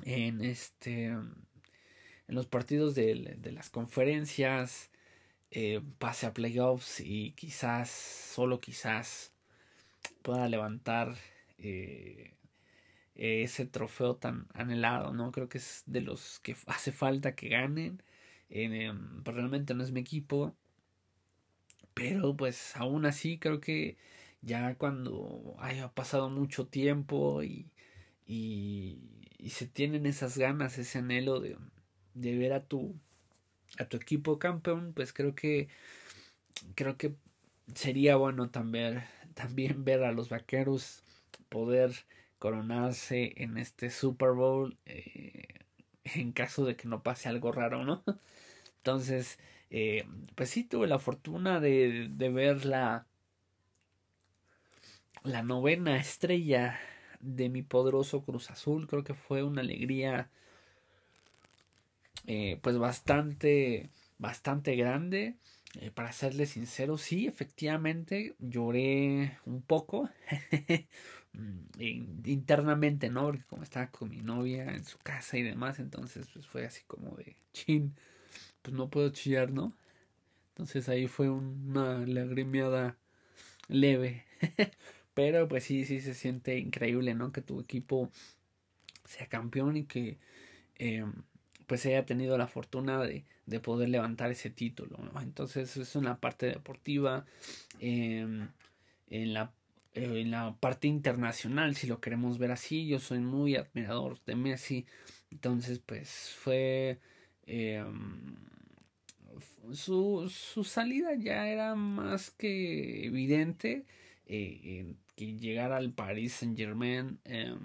en, 0.04 0.45
este, 0.45 1.16
um, 1.16 1.33
en 2.28 2.35
los 2.35 2.47
partidos 2.47 2.95
de, 2.95 3.38
las 3.52 3.71
conferencias, 3.71 4.90
eh, 5.50 5.80
pase 5.99 6.26
a 6.26 6.35
playoffs 6.35 7.00
y 7.00 7.33
quizás, 7.33 7.90
solo 7.90 8.61
quizás, 8.61 9.33
pueda 10.23 10.49
levantar 10.49 11.16
ese 13.16 13.66
trofeo 13.66 14.16
tan 14.16 14.46
anhelado, 14.54 15.12
¿no? 15.14 15.32
Creo 15.32 15.49
que 15.49 15.58
es 15.58 15.82
de 15.87 16.00
los 16.02 16.40
que 16.40 16.56
hace 16.66 16.92
falta 16.92 17.35
que 17.35 17.49
ganen 17.49 18.02
pues 18.49 19.37
realmente 19.37 19.75
no 19.75 19.82
es 19.82 19.92
mi 19.92 20.00
equipo. 20.00 20.54
Pero 21.94 22.37
pues 22.37 22.76
aún 22.76 23.06
así 23.06 23.38
creo 23.38 23.61
que 23.61 23.96
ya 24.42 24.75
cuando 24.76 25.56
haya 25.58 25.88
pasado 25.92 26.28
mucho 26.30 26.66
tiempo 26.66 27.42
y, 27.42 27.70
y, 28.26 28.99
y 29.38 29.50
se 29.50 29.66
tienen 29.66 30.06
esas 30.06 30.37
ganas, 30.38 30.78
ese 30.78 30.99
anhelo 30.99 31.40
de, 31.40 31.56
de 32.14 32.37
ver 32.38 32.52
a 32.52 32.64
tu, 32.64 32.94
a 33.78 33.87
tu 33.87 33.96
equipo 33.99 34.38
campeón, 34.38 34.92
pues 34.94 35.12
creo 35.12 35.35
que 35.35 35.68
creo 36.75 36.96
que 36.96 37.14
sería 37.75 38.16
bueno 38.16 38.50
también, 38.50 39.02
también 39.35 39.85
ver 39.85 40.04
a 40.04 40.12
los 40.12 40.28
vaqueros 40.28 41.02
poder 41.49 41.92
coronarse 42.38 43.35
en 43.43 43.59
este 43.59 43.90
Super 43.90 44.31
Bowl 44.33 44.78
eh, 44.87 45.47
en 46.05 46.33
caso 46.33 46.64
de 46.64 46.76
que 46.76 46.88
no 46.88 47.02
pase 47.02 47.28
algo 47.28 47.52
raro, 47.52 47.85
¿no? 47.85 48.02
Entonces, 48.78 49.38
eh, 49.71 50.07
pues 50.35 50.50
sí 50.50 50.64
tuve 50.64 50.87
la 50.87 50.99
fortuna 50.99 51.61
de, 51.61 52.09
de 52.11 52.28
ver 52.31 52.64
la, 52.66 53.07
la 55.25 55.43
novena 55.43 55.97
estrella 55.99 56.78
de 57.21 57.49
mi 57.49 57.62
poderoso 57.62 58.23
Cruz 58.23 58.50
Azul. 58.50 58.87
Creo 58.87 59.05
que 59.05 59.14
fue 59.14 59.43
una 59.43 59.61
alegría 59.62 60.31
eh, 62.26 62.59
pues 62.62 62.78
bastante, 62.78 63.90
bastante 64.19 64.76
grande. 64.76 65.37
Para 65.95 66.12
serle 66.12 66.47
sincero, 66.47 66.97
sí, 66.97 67.26
efectivamente 67.26 68.35
lloré 68.38 69.37
un 69.45 69.61
poco 69.61 70.09
internamente, 72.25 73.11
¿no? 73.11 73.25
Porque 73.25 73.45
como 73.45 73.62
estaba 73.62 73.90
con 73.90 74.09
mi 74.09 74.19
novia 74.19 74.64
en 74.75 74.85
su 74.85 74.99
casa 74.99 75.37
y 75.37 75.43
demás, 75.43 75.78
entonces 75.78 76.26
pues 76.33 76.47
fue 76.47 76.66
así 76.66 76.83
como 76.87 77.14
de 77.16 77.37
chin 77.52 77.95
pues 78.62 78.75
no 78.75 78.88
puedo 78.88 79.11
chillar, 79.11 79.52
¿no? 79.52 79.76
Entonces 80.50 80.88
ahí 80.88 81.07
fue 81.07 81.28
una 81.31 82.07
lagrimiada 82.07 82.97
leve. 83.69 84.25
Pero 85.14 85.49
pues 85.49 85.64
sí, 85.64 85.85
sí 85.85 86.00
se 86.00 86.14
siente 86.14 86.59
increíble, 86.59 87.14
¿no? 87.14 87.33
Que 87.33 87.43
tu 87.43 87.61
equipo 87.61 88.11
sea 89.05 89.26
campeón 89.28 89.76
y 89.76 89.85
que 89.85 90.19
eh, 90.78 91.05
pues 91.66 91.87
haya 91.87 92.05
tenido 92.07 92.37
la 92.38 92.49
fortuna 92.49 93.02
de, 93.02 93.25
de 93.47 93.61
poder 93.61 93.88
levantar 93.88 94.31
ese 94.31 94.50
título, 94.50 94.99
¿no? 94.99 95.21
Entonces 95.21 95.76
es 95.76 95.97
una 95.97 96.19
parte 96.19 96.47
deportiva. 96.47 97.25
Em, 97.78 98.49
en 99.09 99.33
la 99.33 99.52
en 99.97 100.31
la 100.31 100.55
parte 100.61 100.88
internacional, 100.88 101.75
si 101.75 101.87
lo 101.87 102.00
queremos 102.00 102.38
ver 102.38 102.53
así, 102.53 102.87
yo 102.87 102.99
soy 102.99 103.21
muy 103.21 103.57
admirador 103.57 104.19
de 104.26 104.37
Messi. 104.37 104.87
Entonces, 105.31 105.79
pues 105.79 106.35
fue 106.38 107.00
eh, 107.47 107.85
su, 109.73 110.29
su 110.29 110.65
salida 110.65 111.15
ya 111.15 111.49
era 111.49 111.75
más 111.75 112.31
que 112.31 113.07
evidente 113.07 113.87
eh, 114.26 114.95
que 115.15 115.37
llegar 115.38 115.73
al 115.73 115.93
Paris 115.93 116.35
Saint 116.35 116.57
Germain 116.57 117.19
em, 117.25 117.59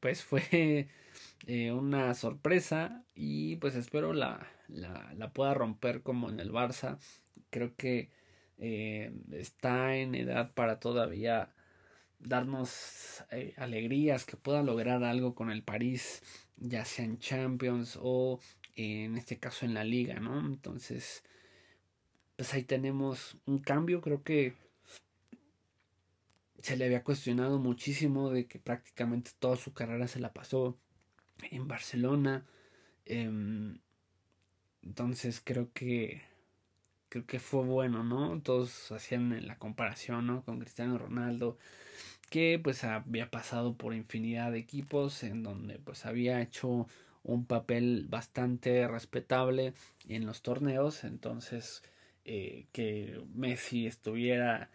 pues 0.00 0.22
fue 0.24 0.88
eh, 1.46 1.72
una 1.72 2.14
sorpresa. 2.14 3.04
Y 3.14 3.56
pues 3.56 3.74
espero 3.74 4.12
la, 4.12 4.46
la, 4.68 5.12
la, 5.16 5.32
pueda 5.32 5.54
romper 5.54 6.02
como 6.02 6.30
en 6.30 6.40
el 6.40 6.52
Barça. 6.52 6.98
Creo 7.50 7.74
que 7.76 8.10
eh, 8.60 9.12
está 9.32 9.96
en 9.96 10.14
edad 10.14 10.52
para 10.54 10.78
todavía 10.78 11.52
darnos 12.18 13.24
alegrías 13.56 14.24
que 14.24 14.36
pueda 14.36 14.62
lograr 14.62 15.02
algo 15.04 15.34
con 15.34 15.50
el 15.50 15.62
París 15.62 16.22
ya 16.60 16.84
sea 16.84 17.04
en 17.04 17.18
Champions 17.18 17.98
o 18.00 18.38
en 18.76 19.16
este 19.16 19.38
caso 19.38 19.64
en 19.64 19.74
la 19.74 19.84
liga, 19.84 20.20
¿no? 20.20 20.46
Entonces, 20.46 21.24
pues 22.36 22.54
ahí 22.54 22.62
tenemos 22.64 23.38
un 23.46 23.58
cambio, 23.58 24.00
creo 24.00 24.22
que 24.22 24.54
se 26.60 26.76
le 26.76 26.84
había 26.84 27.02
cuestionado 27.02 27.58
muchísimo 27.58 28.30
de 28.30 28.46
que 28.46 28.58
prácticamente 28.58 29.32
toda 29.38 29.56
su 29.56 29.72
carrera 29.72 30.06
se 30.06 30.20
la 30.20 30.32
pasó 30.32 30.78
en 31.50 31.66
Barcelona. 31.66 32.46
Em, 33.06 33.80
entonces 34.82 35.40
creo 35.42 35.72
que 35.72 36.22
creo 37.10 37.26
que 37.26 37.40
fue 37.40 37.62
bueno, 37.64 38.02
¿no? 38.02 38.40
Todos 38.40 38.90
hacían 38.92 39.46
la 39.46 39.58
comparación, 39.58 40.26
¿no? 40.26 40.42
Con 40.42 40.60
Cristiano 40.60 40.96
Ronaldo, 40.96 41.58
que 42.30 42.58
pues 42.62 42.84
había 42.84 43.30
pasado 43.30 43.74
por 43.74 43.94
infinidad 43.94 44.52
de 44.52 44.60
equipos 44.60 45.22
en 45.24 45.42
donde 45.42 45.78
pues 45.78 46.06
había 46.06 46.40
hecho 46.40 46.86
un 47.22 47.44
papel 47.44 48.06
bastante 48.08 48.88
respetable 48.88 49.74
en 50.08 50.24
los 50.24 50.40
torneos, 50.40 51.04
entonces 51.04 51.82
eh, 52.24 52.66
que 52.72 53.20
Messi 53.34 53.86
estuviera 53.86 54.70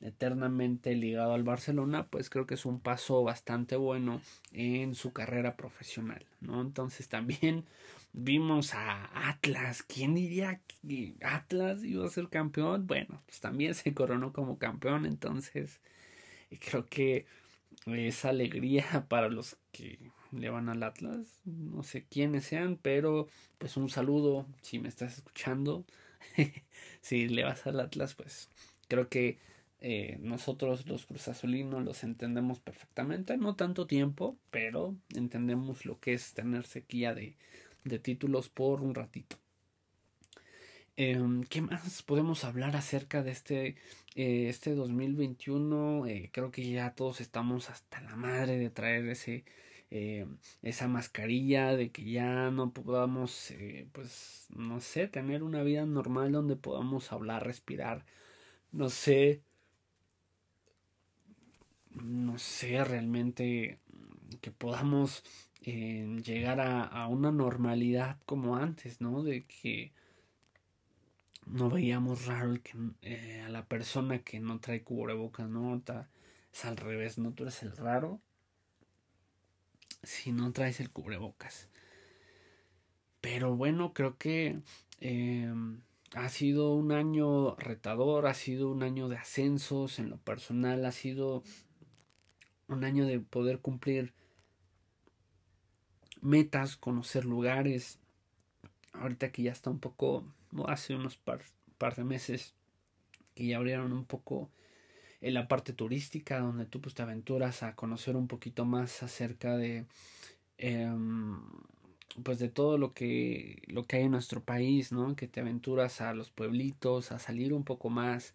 eternamente 0.00 0.94
ligado 0.94 1.34
al 1.34 1.42
Barcelona, 1.42 2.06
pues 2.06 2.30
creo 2.30 2.46
que 2.46 2.54
es 2.54 2.64
un 2.64 2.80
paso 2.80 3.22
bastante 3.22 3.76
bueno 3.76 4.22
en 4.52 4.94
su 4.94 5.12
carrera 5.12 5.56
profesional, 5.56 6.24
¿no? 6.40 6.62
Entonces 6.62 7.08
también 7.08 7.64
vimos 8.12 8.74
a 8.74 9.28
Atlas, 9.30 9.82
¿quién 9.82 10.14
diría 10.14 10.60
que 10.66 11.14
Atlas 11.22 11.84
iba 11.84 12.06
a 12.06 12.10
ser 12.10 12.28
campeón? 12.28 12.86
Bueno, 12.86 13.22
pues 13.26 13.40
también 13.40 13.74
se 13.74 13.94
coronó 13.94 14.32
como 14.32 14.58
campeón, 14.58 15.06
entonces 15.06 15.80
creo 16.58 16.86
que 16.86 17.26
esa 17.86 18.30
alegría 18.30 18.84
para 19.08 19.28
los 19.28 19.56
que 19.72 19.98
le 20.32 20.50
van 20.50 20.68
al 20.68 20.82
Atlas. 20.82 21.40
No 21.44 21.82
sé 21.82 22.04
quiénes 22.04 22.44
sean, 22.44 22.78
pero 22.80 23.28
pues 23.58 23.76
un 23.76 23.88
saludo 23.88 24.46
si 24.62 24.78
me 24.78 24.88
estás 24.88 25.18
escuchando. 25.18 25.84
si 27.00 27.28
le 27.28 27.44
vas 27.44 27.66
al 27.66 27.80
Atlas, 27.80 28.14
pues 28.14 28.48
creo 28.88 29.08
que 29.08 29.38
eh, 29.80 30.18
nosotros 30.20 30.86
los 30.86 31.06
cruzazulinos 31.06 31.82
los 31.82 32.04
entendemos 32.04 32.60
perfectamente, 32.60 33.38
no 33.38 33.56
tanto 33.56 33.86
tiempo, 33.86 34.36
pero 34.50 34.94
entendemos 35.14 35.86
lo 35.86 35.98
que 35.98 36.12
es 36.12 36.34
tener 36.34 36.66
sequía 36.66 37.14
de, 37.14 37.34
de 37.84 37.98
títulos 37.98 38.48
por 38.48 38.80
un 38.82 38.94
ratito. 38.94 39.36
Em, 40.96 41.44
¿Qué 41.44 41.62
más 41.62 42.02
podemos 42.02 42.44
hablar 42.44 42.76
acerca 42.76 43.22
de 43.22 43.30
este, 43.30 43.76
eh, 44.16 44.48
este 44.48 44.74
2021? 44.74 46.06
Eh, 46.06 46.30
creo 46.32 46.50
que 46.50 46.70
ya 46.70 46.94
todos 46.94 47.20
estamos 47.20 47.70
hasta 47.70 48.00
la 48.02 48.16
madre 48.16 48.58
de 48.58 48.70
traer 48.70 49.08
ese, 49.08 49.44
eh, 49.90 50.26
esa 50.62 50.88
mascarilla, 50.88 51.74
de 51.76 51.90
que 51.90 52.04
ya 52.10 52.50
no 52.50 52.72
podamos, 52.72 53.54
pues, 53.92 54.46
no 54.50 54.80
sé, 54.80 55.08
tener 55.08 55.42
una 55.42 55.62
vida 55.62 55.86
normal 55.86 56.32
donde 56.32 56.56
podamos 56.56 57.12
hablar, 57.12 57.46
respirar, 57.46 58.04
no 58.72 58.90
sé, 58.90 59.42
no 61.92 62.38
sé 62.38 62.84
realmente 62.84 63.78
que 64.38 64.50
podamos 64.50 65.24
llegar 65.62 66.60
a, 66.60 67.06
una 67.08 67.30
normalidad 67.30 68.18
como 68.26 68.56
antes, 68.56 69.00
¿no? 69.00 69.22
De 69.22 69.44
que 69.44 69.92
no 71.46 71.68
veíamos 71.68 72.26
raro 72.26 72.54
eh, 73.02 73.42
a 73.44 73.48
la 73.48 73.66
persona 73.66 74.20
que 74.20 74.40
no 74.40 74.60
trae 74.60 74.82
cubrebocas, 74.82 75.48
¿no? 75.48 75.82
es 76.52 76.64
al 76.64 76.76
revés, 76.76 77.18
¿no? 77.18 77.32
Tú 77.32 77.44
eres 77.44 77.62
el 77.62 77.76
raro 77.76 78.20
si 80.02 80.32
no 80.32 80.52
traes 80.52 80.80
el 80.80 80.90
cubrebocas. 80.90 81.68
Pero 83.20 83.54
bueno, 83.54 83.92
creo 83.92 84.16
que 84.16 84.60
em, 85.00 85.82
ha 86.14 86.28
sido 86.28 86.72
un 86.74 86.92
año 86.92 87.54
retador, 87.56 88.26
ha 88.26 88.34
sido 88.34 88.70
un 88.70 88.82
año 88.82 89.08
de 89.08 89.16
ascensos 89.16 89.98
en 89.98 90.10
lo 90.10 90.16
personal, 90.18 90.84
ha 90.86 90.92
sido 90.92 91.42
un 92.68 92.84
año 92.84 93.04
de 93.06 93.20
poder 93.20 93.60
cumplir 93.60 94.14
metas, 96.22 96.76
conocer 96.76 97.24
lugares. 97.24 97.98
Ahorita 98.92 99.30
que 99.32 99.42
ya 99.42 99.52
está 99.52 99.70
un 99.70 99.78
poco 99.78 100.24
hace 100.66 100.94
unos 100.94 101.16
par, 101.16 101.42
de 101.96 102.04
meses 102.04 102.54
que 103.34 103.46
ya 103.46 103.56
abrieron 103.56 103.92
un 103.92 104.04
poco 104.04 104.50
en 105.20 105.34
la 105.34 105.48
parte 105.48 105.72
turística 105.72 106.40
donde 106.40 106.66
tú 106.66 106.80
pues 106.80 106.94
te 106.94 107.02
aventuras 107.02 107.62
a 107.62 107.74
conocer 107.74 108.16
un 108.16 108.26
poquito 108.26 108.64
más 108.64 109.02
acerca 109.02 109.56
de 109.56 109.86
em, 110.58 111.40
pues 112.22 112.38
de 112.38 112.48
todo 112.48 112.78
lo 112.78 112.92
que 112.94 113.62
lo 113.66 113.86
que 113.86 113.96
hay 113.96 114.04
en 114.04 114.10
nuestro 114.12 114.42
país 114.42 114.92
no 114.92 115.14
que 115.16 115.28
te 115.28 115.40
aventuras 115.40 116.00
a 116.00 116.14
los 116.14 116.30
pueblitos 116.30 117.12
a 117.12 117.18
salir 117.18 117.52
un 117.52 117.64
poco 117.64 117.90
más 117.90 118.34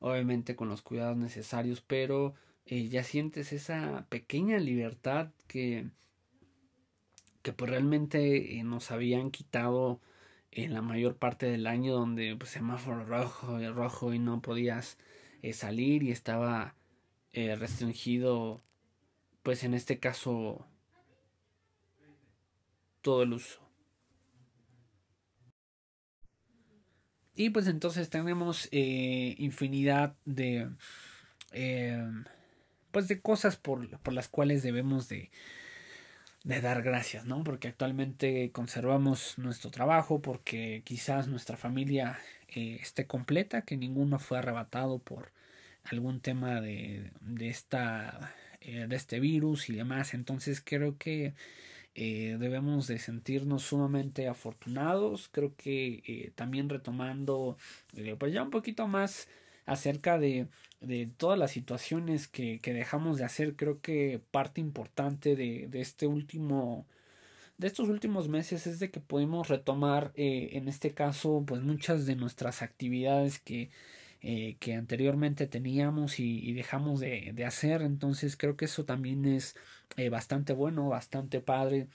obviamente 0.00 0.56
con 0.56 0.68
los 0.68 0.82
cuidados 0.82 1.16
necesarios 1.16 1.80
pero 1.80 2.34
eh, 2.66 2.88
ya 2.88 3.04
sientes 3.04 3.52
esa 3.52 4.06
pequeña 4.08 4.58
libertad 4.58 5.30
que 5.48 5.86
que 7.42 7.52
pues 7.52 7.70
realmente 7.70 8.58
eh, 8.58 8.64
nos 8.64 8.90
habían 8.90 9.30
quitado 9.30 10.00
en 10.52 10.74
la 10.74 10.82
mayor 10.82 11.16
parte 11.16 11.46
del 11.46 11.66
año 11.66 11.94
donde 11.94 12.36
pues, 12.36 12.50
semáforo 12.50 13.04
rojo 13.04 13.60
y 13.60 13.68
rojo 13.68 14.12
y 14.12 14.18
no 14.18 14.42
podías 14.42 14.98
eh, 15.40 15.54
salir 15.54 16.02
y 16.02 16.10
estaba 16.10 16.76
eh, 17.32 17.56
restringido 17.56 18.62
pues 19.42 19.64
en 19.64 19.74
este 19.74 19.98
caso 19.98 20.66
todo 23.00 23.22
el 23.24 23.32
uso. 23.32 23.60
Y 27.34 27.50
pues 27.50 27.66
entonces 27.66 28.10
tenemos 28.10 28.68
eh, 28.72 29.34
infinidad 29.38 30.14
de 30.26 30.70
pues 32.92 33.08
de 33.08 33.20
cosas 33.20 33.56
por, 33.56 33.98
por 34.00 34.12
las 34.12 34.28
cuales 34.28 34.62
debemos 34.62 35.08
de 35.08 35.30
de 36.44 36.60
dar 36.60 36.82
gracias, 36.82 37.24
¿no? 37.24 37.44
Porque 37.44 37.68
actualmente 37.68 38.50
conservamos 38.52 39.38
nuestro 39.38 39.70
trabajo, 39.70 40.20
porque 40.20 40.82
quizás 40.84 41.28
nuestra 41.28 41.56
familia 41.56 42.18
eh, 42.48 42.78
esté 42.80 43.06
completa, 43.06 43.62
que 43.62 43.76
ninguno 43.76 44.18
fue 44.18 44.38
arrebatado 44.38 44.98
por 44.98 45.32
algún 45.84 46.20
tema 46.20 46.60
de, 46.60 47.10
de 47.20 47.48
esta 47.48 48.34
eh, 48.60 48.86
de 48.88 48.96
este 48.96 49.20
virus 49.20 49.68
y 49.68 49.74
demás. 49.74 50.14
Entonces 50.14 50.60
creo 50.64 50.98
que 50.98 51.34
eh, 51.94 52.36
debemos 52.38 52.86
de 52.86 52.98
sentirnos 52.98 53.62
sumamente 53.62 54.28
afortunados. 54.28 55.28
Creo 55.32 55.54
que 55.56 56.32
también 56.34 56.68
retomando 56.68 57.56
pues 58.18 58.32
ya 58.32 58.42
un 58.42 58.50
poquito 58.50 58.88
más 58.88 59.28
acerca 59.66 60.18
de, 60.18 60.48
de 60.80 61.06
todas 61.16 61.38
las 61.38 61.50
situaciones 61.52 62.28
que, 62.28 62.60
que, 62.60 62.72
dejamos 62.74 63.18
de 63.18 63.24
hacer. 63.24 63.56
Creo 63.56 63.80
que 63.80 64.20
parte 64.30 64.60
importante 64.60 65.36
de, 65.36 65.68
de, 65.68 65.80
este 65.80 66.06
último 66.06 66.86
de 67.58 67.68
estos 67.68 67.88
últimos 67.88 68.28
meses 68.28 68.66
es 68.66 68.80
de 68.80 68.90
que 68.90 69.00
pudimos 69.00 69.48
retomar 69.48 70.12
eh, 70.16 70.50
en 70.52 70.68
este 70.68 70.92
caso 70.94 71.44
pues 71.46 71.62
muchas 71.62 72.06
de 72.06 72.16
nuestras 72.16 72.62
actividades 72.62 73.38
que 73.38 73.70
eh, 74.22 74.56
que 74.60 74.74
anteriormente 74.74 75.46
teníamos 75.46 76.18
y, 76.18 76.38
y 76.40 76.54
dejamos 76.54 77.00
de, 77.00 77.32
de, 77.34 77.44
hacer 77.44 77.82
entonces 77.82 78.36
creo 78.36 78.56
que 78.56 78.66
eso 78.66 78.84
también 78.84 79.24
es 79.26 79.56
eh, 79.96 80.08
bastante 80.08 80.52
bueno 80.52 80.88
bastante 80.88 81.40
padre 81.40 81.88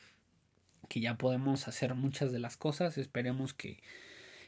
que 0.90 1.02
ya 1.02 1.18
podemos 1.18 1.68
hacer 1.68 1.96
muchas 1.96 2.32
de 2.32 2.40
las 2.40 2.58
cosas 2.58 2.98
esperemos 2.98 3.54
que 3.54 3.80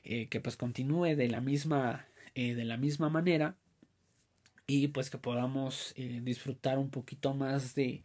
que 0.02 0.40
pues 0.42 0.56
continúe 0.56 1.16
de 1.16 1.28
la 1.28 1.42
misma 1.42 2.09
eh, 2.36 2.54
de 2.54 2.65
la 2.65 2.78
misma 2.78 3.10
manera 3.10 3.56
y 4.68 4.89
pues 4.89 5.10
que 5.10 5.18
podamos 5.18 5.94
eh, 5.96 6.22
disfrutar 6.24 6.78
un 6.78 6.89
poquito 6.89 7.34
más 7.34 7.76
de 7.76 8.04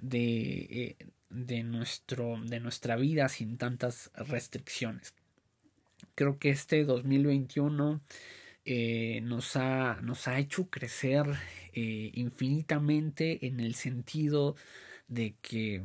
de, 0.00 0.58
eh, 0.70 0.96
de 1.30 1.62
nuestro 1.62 2.40
de 2.44 2.60
nuestra 2.60 2.96
vida 2.96 3.28
sin 3.28 3.56
tantas 3.56 4.10
restricciones. 4.14 5.14
Creo 6.14 6.38
que 6.38 6.50
este 6.50 6.84
2021 6.84 8.00
nos 9.22 9.56
ha 9.56 10.00
nos 10.02 10.28
ha 10.28 10.38
hecho 10.38 10.68
crecer 10.70 11.26
infinitamente 11.72 13.46
en 13.46 13.60
el 13.60 13.74
sentido 13.74 14.56
de 15.08 15.34
que 15.40 15.82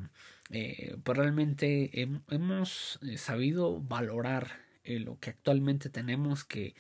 pues 1.04 1.18
realmente 1.18 1.92
hemos 2.30 3.00
sabido 3.18 3.80
valorar 3.82 4.62
lo 4.84 5.20
que 5.20 5.30
actualmente 5.32 5.90
tenemos 5.90 6.44
que 6.44 6.76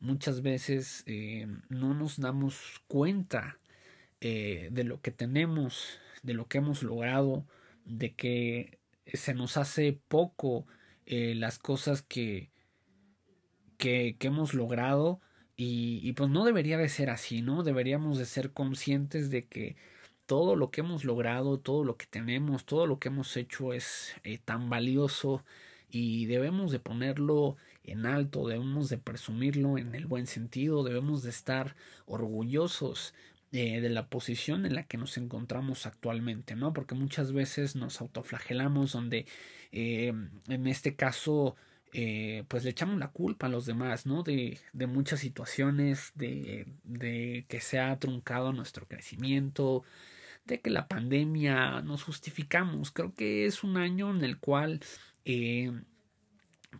muchas 0.00 0.42
veces 0.42 1.02
eh, 1.06 1.46
no 1.68 1.94
nos 1.94 2.18
damos 2.18 2.82
cuenta 2.86 3.58
eh, 4.20 4.68
de 4.72 4.84
lo 4.84 5.00
que 5.00 5.10
tenemos, 5.10 5.98
de 6.22 6.34
lo 6.34 6.46
que 6.46 6.58
hemos 6.58 6.82
logrado, 6.82 7.46
de 7.84 8.14
que 8.14 8.78
se 9.06 9.34
nos 9.34 9.56
hace 9.56 9.98
poco 10.08 10.66
eh, 11.06 11.34
las 11.34 11.58
cosas 11.58 12.02
que, 12.02 12.50
que, 13.78 14.16
hemos 14.20 14.54
logrado 14.54 15.20
y, 15.56 16.00
y, 16.02 16.12
pues 16.12 16.30
no 16.30 16.44
debería 16.44 16.78
de 16.78 16.88
ser 16.88 17.10
así, 17.10 17.42
¿no? 17.42 17.62
Deberíamos 17.62 18.18
de 18.18 18.26
ser 18.26 18.52
conscientes 18.52 19.30
de 19.30 19.46
que 19.46 19.76
todo 20.26 20.56
lo 20.56 20.70
que 20.70 20.82
hemos 20.82 21.04
logrado, 21.04 21.58
todo 21.58 21.84
lo 21.84 21.96
que 21.96 22.06
tenemos, 22.06 22.66
todo 22.66 22.86
lo 22.86 22.98
que 22.98 23.08
hemos 23.08 23.36
hecho 23.36 23.72
es 23.72 24.14
tan 24.44 24.68
valioso 24.68 25.44
y 25.90 26.26
debemos 26.26 26.70
de 26.70 26.80
ponerlo 26.80 27.56
en 27.90 28.06
alto, 28.06 28.46
debemos 28.46 28.88
de 28.88 28.98
presumirlo 28.98 29.78
en 29.78 29.94
el 29.94 30.06
buen 30.06 30.26
sentido, 30.26 30.84
debemos 30.84 31.22
de 31.22 31.30
estar 31.30 31.76
orgullosos 32.06 33.14
eh, 33.52 33.80
de 33.80 33.88
la 33.88 34.08
posición 34.08 34.66
en 34.66 34.74
la 34.74 34.84
que 34.84 34.98
nos 34.98 35.16
encontramos 35.16 35.86
actualmente, 35.86 36.54
¿no? 36.54 36.72
Porque 36.72 36.94
muchas 36.94 37.32
veces 37.32 37.76
nos 37.76 38.00
autoflagelamos 38.00 38.92
donde 38.92 39.26
eh, 39.72 40.12
en 40.48 40.66
este 40.66 40.96
caso 40.96 41.56
eh, 41.92 42.44
pues 42.48 42.64
le 42.64 42.70
echamos 42.70 42.98
la 42.98 43.08
culpa 43.08 43.46
a 43.46 43.50
los 43.50 43.64
demás, 43.64 44.04
¿no? 44.06 44.22
De, 44.22 44.58
de 44.72 44.86
muchas 44.86 45.20
situaciones, 45.20 46.12
de, 46.14 46.66
de 46.84 47.46
que 47.48 47.60
se 47.60 47.78
ha 47.78 47.98
truncado 47.98 48.52
nuestro 48.52 48.86
crecimiento, 48.86 49.84
de 50.44 50.60
que 50.60 50.70
la 50.70 50.88
pandemia 50.88 51.80
nos 51.82 52.02
justificamos. 52.02 52.90
Creo 52.90 53.14
que 53.14 53.46
es 53.46 53.62
un 53.64 53.76
año 53.76 54.10
en 54.10 54.24
el 54.24 54.38
cual 54.38 54.80
eh, 55.24 55.72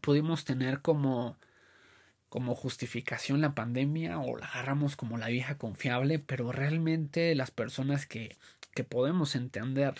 pudimos 0.00 0.44
tener 0.44 0.80
como 0.82 1.36
como 2.28 2.54
justificación 2.54 3.40
la 3.40 3.54
pandemia 3.54 4.18
o 4.18 4.36
la 4.36 4.46
agarramos 4.46 4.96
como 4.96 5.16
la 5.16 5.28
vieja 5.28 5.56
confiable, 5.56 6.18
pero 6.18 6.52
realmente 6.52 7.34
las 7.34 7.50
personas 7.50 8.06
que, 8.06 8.36
que 8.74 8.84
podemos 8.84 9.34
entender 9.34 9.94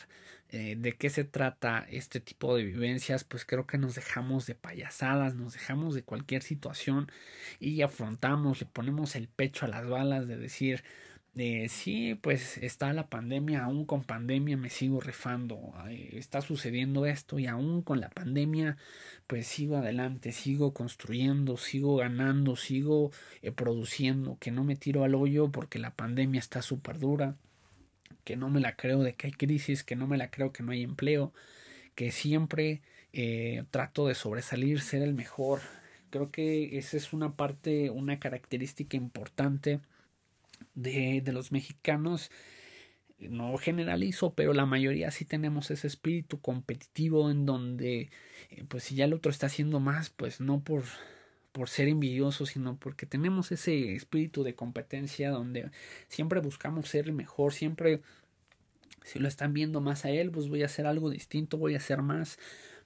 eh, 0.50 0.76
de 0.78 0.94
qué 0.94 1.10
se 1.10 1.24
trata 1.24 1.86
este 1.90 2.20
tipo 2.20 2.56
de 2.56 2.64
vivencias, 2.64 3.24
pues 3.24 3.44
creo 3.44 3.66
que 3.66 3.76
nos 3.78 3.94
dejamos 3.94 4.46
de 4.46 4.54
payasadas, 4.54 5.34
nos 5.34 5.52
dejamos 5.54 5.94
de 5.94 6.04
cualquier 6.04 6.42
situación 6.42 7.10
y 7.60 7.82
afrontamos, 7.82 8.60
le 8.60 8.66
ponemos 8.66 9.14
el 9.14 9.28
pecho 9.28 9.66
a 9.66 9.68
las 9.68 9.86
balas 9.86 10.26
de 10.26 10.38
decir 10.38 10.84
eh, 11.38 11.68
sí, 11.68 12.16
pues 12.16 12.58
está 12.58 12.92
la 12.92 13.08
pandemia, 13.08 13.64
aún 13.64 13.84
con 13.84 14.02
pandemia 14.02 14.56
me 14.56 14.70
sigo 14.70 15.00
rifando, 15.00 15.72
está 15.88 16.40
sucediendo 16.40 17.06
esto 17.06 17.38
y 17.38 17.46
aún 17.46 17.82
con 17.82 18.00
la 18.00 18.10
pandemia 18.10 18.76
pues 19.28 19.46
sigo 19.46 19.76
adelante, 19.76 20.32
sigo 20.32 20.74
construyendo, 20.74 21.56
sigo 21.56 21.96
ganando, 21.96 22.56
sigo 22.56 23.12
eh, 23.42 23.52
produciendo, 23.52 24.38
que 24.40 24.50
no 24.50 24.64
me 24.64 24.74
tiro 24.74 25.04
al 25.04 25.14
hoyo 25.14 25.52
porque 25.52 25.78
la 25.78 25.94
pandemia 25.94 26.40
está 26.40 26.62
súper 26.62 26.98
dura, 26.98 27.36
que 28.24 28.36
no 28.36 28.50
me 28.50 28.60
la 28.60 28.74
creo 28.76 29.02
de 29.02 29.14
que 29.14 29.28
hay 29.28 29.32
crisis, 29.32 29.84
que 29.84 29.96
no 29.96 30.06
me 30.06 30.16
la 30.18 30.30
creo 30.30 30.52
que 30.52 30.62
no 30.62 30.72
hay 30.72 30.82
empleo, 30.82 31.32
que 31.94 32.10
siempre 32.10 32.82
eh, 33.12 33.64
trato 33.70 34.06
de 34.08 34.14
sobresalir, 34.14 34.80
ser 34.80 35.02
el 35.02 35.14
mejor. 35.14 35.60
Creo 36.10 36.30
que 36.30 36.78
esa 36.78 36.96
es 36.96 37.12
una 37.12 37.36
parte, 37.36 37.90
una 37.90 38.18
característica 38.18 38.96
importante 38.96 39.80
de, 40.74 41.20
de 41.22 41.32
los 41.32 41.52
mexicanos 41.52 42.30
no 43.18 43.56
generalizo, 43.58 44.34
pero 44.34 44.52
la 44.52 44.66
mayoría 44.66 45.10
sí 45.10 45.24
tenemos 45.24 45.70
ese 45.70 45.86
espíritu 45.86 46.40
competitivo 46.40 47.30
en 47.30 47.46
donde, 47.46 48.10
eh, 48.50 48.64
pues 48.68 48.84
si 48.84 48.94
ya 48.94 49.06
el 49.06 49.12
otro 49.12 49.30
está 49.30 49.46
haciendo 49.46 49.80
más, 49.80 50.10
pues 50.10 50.40
no 50.40 50.62
por, 50.62 50.84
por 51.52 51.68
ser 51.68 51.88
envidioso, 51.88 52.46
sino 52.46 52.76
porque 52.76 53.06
tenemos 53.06 53.50
ese 53.50 53.94
espíritu 53.94 54.44
de 54.44 54.54
competencia 54.54 55.30
donde 55.30 55.70
siempre 56.08 56.40
buscamos 56.40 56.88
ser 56.88 57.06
el 57.06 57.12
mejor, 57.12 57.52
siempre 57.52 58.02
si 59.04 59.18
lo 59.18 59.26
están 59.26 59.52
viendo 59.52 59.80
más 59.80 60.04
a 60.04 60.10
él, 60.10 60.30
pues 60.30 60.48
voy 60.48 60.62
a 60.62 60.66
hacer 60.66 60.86
algo 60.86 61.10
distinto, 61.10 61.56
voy 61.56 61.74
a 61.74 61.78
hacer 61.78 62.02
más 62.02 62.38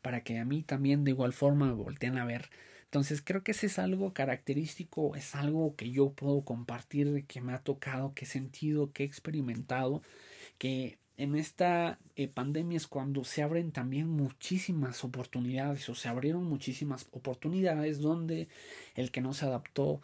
para 0.03 0.23
que 0.23 0.39
a 0.39 0.45
mí 0.45 0.63
también 0.63 1.05
de 1.05 1.11
igual 1.11 1.33
forma 1.33 1.73
volteen 1.73 2.17
a 2.17 2.25
ver. 2.25 2.49
Entonces 2.93 3.23
creo 3.23 3.43
que 3.43 3.53
ese 3.53 3.69
es 3.69 3.79
algo 3.79 4.13
característico, 4.13 5.17
es 5.17 5.35
algo 5.35 5.75
que 5.77 5.91
yo 5.91 6.11
puedo 6.13 6.43
compartir, 6.45 7.25
que 7.27 7.41
me 7.41 7.55
ha 7.55 7.59
tocado, 7.59 8.13
que 8.13 8.27
he 8.27 8.29
sentido, 8.29 8.93
que 8.93 9.05
he 9.05 9.07
experimentado, 9.07 10.03
que 10.59 10.99
en 11.17 11.35
esta 11.35 11.99
eh, 12.17 12.29
pandemia 12.29 12.77
es 12.77 12.87
cuando 12.87 13.25
se 13.25 13.43
abren 13.43 13.73
también 13.73 14.11
muchísimas 14.11 15.05
oportunidades 15.05 15.89
o 15.89 15.95
se 15.95 16.11
abrieron 16.11 16.45
muchísimas 16.45 17.09
oportunidades 17.13 17.99
donde 17.99 18.49
el 18.95 19.11
que 19.11 19.23
no 19.23 19.33
se 19.33 19.47
adaptó 19.47 20.03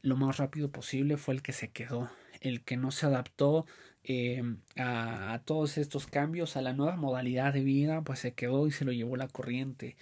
lo 0.00 0.16
más 0.16 0.38
rápido 0.38 0.70
posible 0.70 1.18
fue 1.18 1.34
el 1.34 1.42
que 1.42 1.52
se 1.52 1.68
quedó, 1.68 2.10
el 2.40 2.62
que 2.62 2.78
no 2.78 2.92
se 2.92 3.04
adaptó 3.04 3.66
eh, 4.04 4.42
a, 4.76 5.34
a, 5.34 5.38
todos 5.40 5.76
estos 5.76 6.06
cambios, 6.06 6.56
a 6.56 6.62
la 6.62 6.72
nueva 6.72 6.96
modalidad 6.96 7.52
de 7.52 7.62
vida, 7.62 8.00
pues 8.02 8.20
se 8.20 8.32
quedó 8.32 8.66
y 8.66 8.72
se 8.72 8.86
lo 8.86 8.92
llevó 8.92 9.16
la 9.16 9.28
corriente 9.28 9.96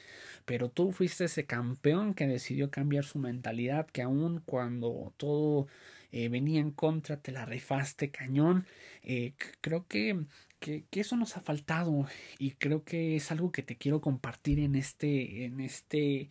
pero 0.45 0.69
tú 0.71 0.93
fuiste 0.93 1.25
ese 1.25 1.47
campeón 1.47 2.15
que 2.15 2.27
decidió 2.27 2.71
cambiar 2.71 3.05
su 3.05 3.19
mentalidad, 3.19 3.87
que 3.87 4.03
aun 4.03 4.41
cuando 4.45 5.13
todo 5.17 5.69
eh, 6.13 6.29
venía 6.29 6.61
en 6.61 6.71
contra, 6.73 7.17
te 7.19 7.33
la 7.33 7.47
rifaste 7.47 8.11
cañón. 8.11 8.67
Eh, 9.03 9.35
creo 9.61 9.87
que, 9.87 10.25
que, 10.59 10.85
eso 10.93 11.17
nos 11.17 11.37
ha 11.37 11.41
faltado 11.41 12.07
y 12.39 12.53
creo 12.53 12.85
que 12.85 13.17
es 13.17 13.31
algo 13.31 13.53
que 13.53 13.63
te 13.63 13.77
quiero 13.77 14.01
compartir 14.01 14.59
en 14.61 14.75
este, 14.75 15.45
en 15.45 15.61
este, 15.61 16.29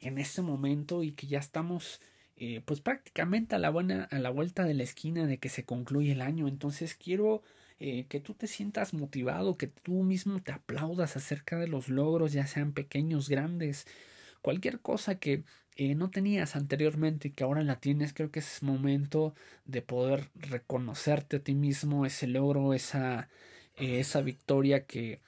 en 0.00 0.18
este 0.18 0.42
momento 0.42 1.02
y 1.02 1.12
que 1.12 1.26
ya 1.26 1.38
estamos 1.38 2.00
eh, 2.36 2.62
pues 2.64 2.80
prácticamente 2.80 3.54
a 3.54 3.58
la 3.58 3.70
buena, 3.70 4.04
a 4.10 4.18
la 4.18 4.30
vuelta 4.30 4.64
de 4.64 4.74
la 4.74 4.82
esquina 4.82 5.26
de 5.26 5.38
que 5.38 5.48
se 5.48 5.64
concluye 5.64 6.12
el 6.12 6.20
año. 6.20 6.48
Entonces 6.48 6.94
quiero 6.94 7.42
eh, 7.80 8.06
que 8.08 8.20
tú 8.20 8.34
te 8.34 8.46
sientas 8.46 8.94
motivado, 8.94 9.56
que 9.58 9.66
tú 9.66 10.02
mismo 10.04 10.40
te 10.42 10.52
aplaudas 10.52 11.16
acerca 11.16 11.58
de 11.58 11.68
los 11.68 11.88
logros, 11.88 12.32
ya 12.32 12.46
sean 12.46 12.72
pequeños, 12.72 13.28
grandes, 13.28 13.86
cualquier 14.42 14.80
cosa 14.80 15.18
que 15.18 15.44
eh, 15.76 15.94
no 15.94 16.10
tenías 16.10 16.56
anteriormente 16.56 17.28
y 17.28 17.30
que 17.32 17.44
ahora 17.44 17.62
la 17.62 17.80
tienes, 17.80 18.14
creo 18.14 18.30
que 18.30 18.40
es 18.40 18.62
momento 18.62 19.34
de 19.64 19.82
poder 19.82 20.30
reconocerte 20.34 21.36
a 21.36 21.40
ti 21.40 21.54
mismo 21.54 22.06
ese 22.06 22.26
logro, 22.28 22.74
esa, 22.74 23.28
eh, 23.76 24.00
esa 24.00 24.20
victoria 24.22 24.86
que, 24.86 25.20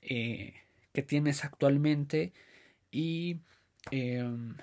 que 0.00 1.02
tienes 1.02 1.44
actualmente. 1.44 2.32
Y 2.90 3.40
em, 3.90 4.56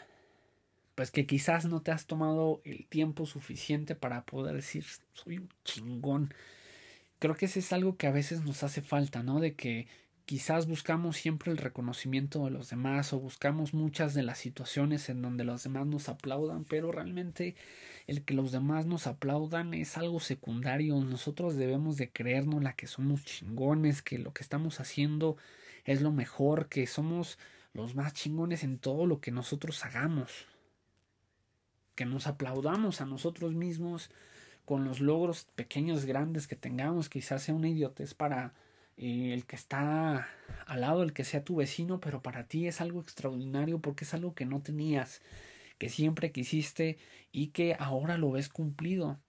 pues 0.95 1.11
que 1.11 1.25
quizás 1.25 1.65
no 1.65 1.81
te 1.81 1.91
has 1.91 2.07
tomado 2.07 2.61
el 2.63 2.87
tiempo 2.87 3.25
suficiente 3.25 3.95
para 3.95 4.23
poder 4.25 4.55
decir 4.55 4.85
soy 5.13 5.39
un 5.39 5.49
chingón 5.63 6.33
creo 7.25 7.35
que 7.35 7.45
ese 7.45 7.57
es 7.57 7.73
algo 7.73 7.97
que 7.97 8.05
a 8.05 8.11
veces 8.11 8.43
nos 8.43 8.61
hace 8.61 8.83
falta, 8.83 9.23
¿no? 9.23 9.39
De 9.39 9.55
que 9.55 9.87
quizás 10.25 10.67
buscamos 10.67 11.17
siempre 11.17 11.51
el 11.51 11.57
reconocimiento 11.57 12.45
de 12.45 12.51
los 12.51 12.69
demás 12.69 13.13
o 13.13 13.19
buscamos 13.19 13.73
muchas 13.73 14.13
de 14.13 14.21
las 14.21 14.37
situaciones 14.37 15.09
en 15.09 15.23
donde 15.23 15.43
los 15.43 15.63
demás 15.63 15.87
nos 15.87 16.07
aplaudan, 16.07 16.65
pero 16.65 16.91
realmente 16.91 17.55
el 18.05 18.23
que 18.23 18.35
los 18.35 18.51
demás 18.51 18.85
nos 18.85 19.07
aplaudan 19.07 19.73
es 19.73 19.97
algo 19.97 20.19
secundario. 20.19 20.99
Nosotros 20.99 21.55
debemos 21.55 21.97
de 21.97 22.11
creernos 22.11 22.61
la 22.61 22.73
que 22.73 22.85
somos 22.85 23.25
chingones, 23.25 24.03
que 24.03 24.19
lo 24.19 24.31
que 24.31 24.43
estamos 24.43 24.79
haciendo 24.79 25.35
es 25.83 26.03
lo 26.03 26.11
mejor, 26.11 26.69
que 26.69 26.85
somos 26.85 27.39
los 27.73 27.95
más 27.95 28.13
chingones 28.13 28.63
en 28.63 28.77
todo 28.77 29.07
lo 29.07 29.19
que 29.19 29.31
nosotros 29.31 29.83
hagamos. 29.83 30.45
Que 31.95 32.05
nos 32.05 32.27
aplaudamos 32.27 33.01
a 33.01 33.07
nosotros 33.07 33.55
mismos 33.55 34.11
con 34.65 34.83
los 34.85 34.99
logros 34.99 35.45
pequeños, 35.55 36.05
grandes 36.05 36.47
que 36.47 36.55
tengamos, 36.55 37.09
quizás 37.09 37.43
sea 37.43 37.55
una 37.55 37.69
idiotez 37.69 38.13
para 38.13 38.53
eh, 38.97 39.33
el 39.33 39.45
que 39.45 39.55
está 39.55 40.27
al 40.67 40.81
lado, 40.81 41.03
el 41.03 41.13
que 41.13 41.23
sea 41.23 41.43
tu 41.43 41.57
vecino, 41.57 41.99
pero 41.99 42.21
para 42.21 42.47
ti 42.47 42.67
es 42.67 42.81
algo 42.81 43.01
extraordinario 43.01 43.79
porque 43.79 44.05
es 44.05 44.13
algo 44.13 44.33
que 44.35 44.45
no 44.45 44.61
tenías, 44.61 45.21
que 45.77 45.89
siempre 45.89 46.31
quisiste 46.31 46.97
y 47.31 47.47
que 47.47 47.75
ahora 47.79 48.17
lo 48.17 48.31
ves 48.31 48.49
cumplido. 48.49 49.19